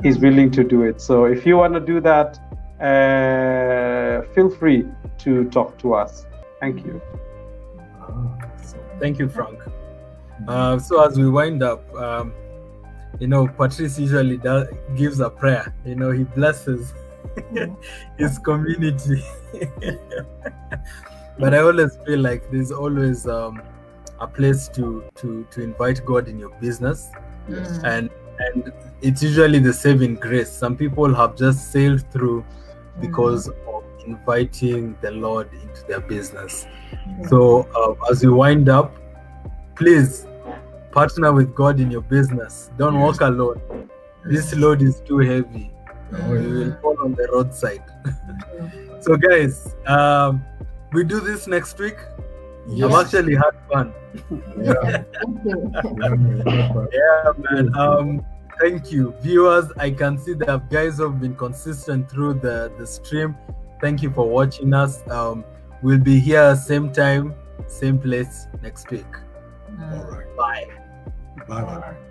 [0.02, 1.00] He's willing to do it.
[1.00, 2.38] So if you want to do that,
[2.80, 4.86] uh, feel free
[5.18, 6.26] to talk to us.
[6.60, 7.00] Thank you.
[8.00, 8.36] Ah,
[8.98, 9.60] Thank you, Frank.
[10.46, 12.32] Uh, so as we wind up, um,
[13.20, 15.74] you know, Patrice usually does, gives a prayer.
[15.84, 16.94] You know, he blesses
[18.18, 19.22] his community.
[21.38, 23.62] but I always feel like there's always um,
[24.18, 27.10] a place to to to invite God in your business,
[27.84, 28.08] and
[28.38, 30.50] and it's usually the saving grace.
[30.50, 32.44] Some people have just sailed through
[33.00, 36.66] because of inviting the Lord into their business.
[37.28, 38.96] So uh, as we wind up,
[39.74, 40.26] please
[40.92, 42.70] partner with God in your business.
[42.76, 43.60] Don't walk alone.
[44.24, 45.72] This load is too heavy.
[46.12, 47.82] You will fall on the roadside.
[49.00, 50.44] so guys, um,
[50.92, 51.96] we do this next week.
[52.82, 53.94] I've actually had fun.
[54.60, 55.04] Yeah.
[55.22, 55.72] Thank you.
[55.94, 56.88] Man.
[56.92, 57.76] Yeah, man.
[57.76, 58.26] Um,
[58.60, 59.66] thank you, viewers.
[59.78, 63.36] I can see that guys have been consistent through the the stream.
[63.80, 65.08] Thank you for watching us.
[65.08, 65.44] Um,
[65.82, 67.34] we'll be here same time,
[67.68, 69.06] same place next week.
[69.80, 70.36] All right.
[70.36, 70.79] Bye.
[71.50, 72.09] Bye bye.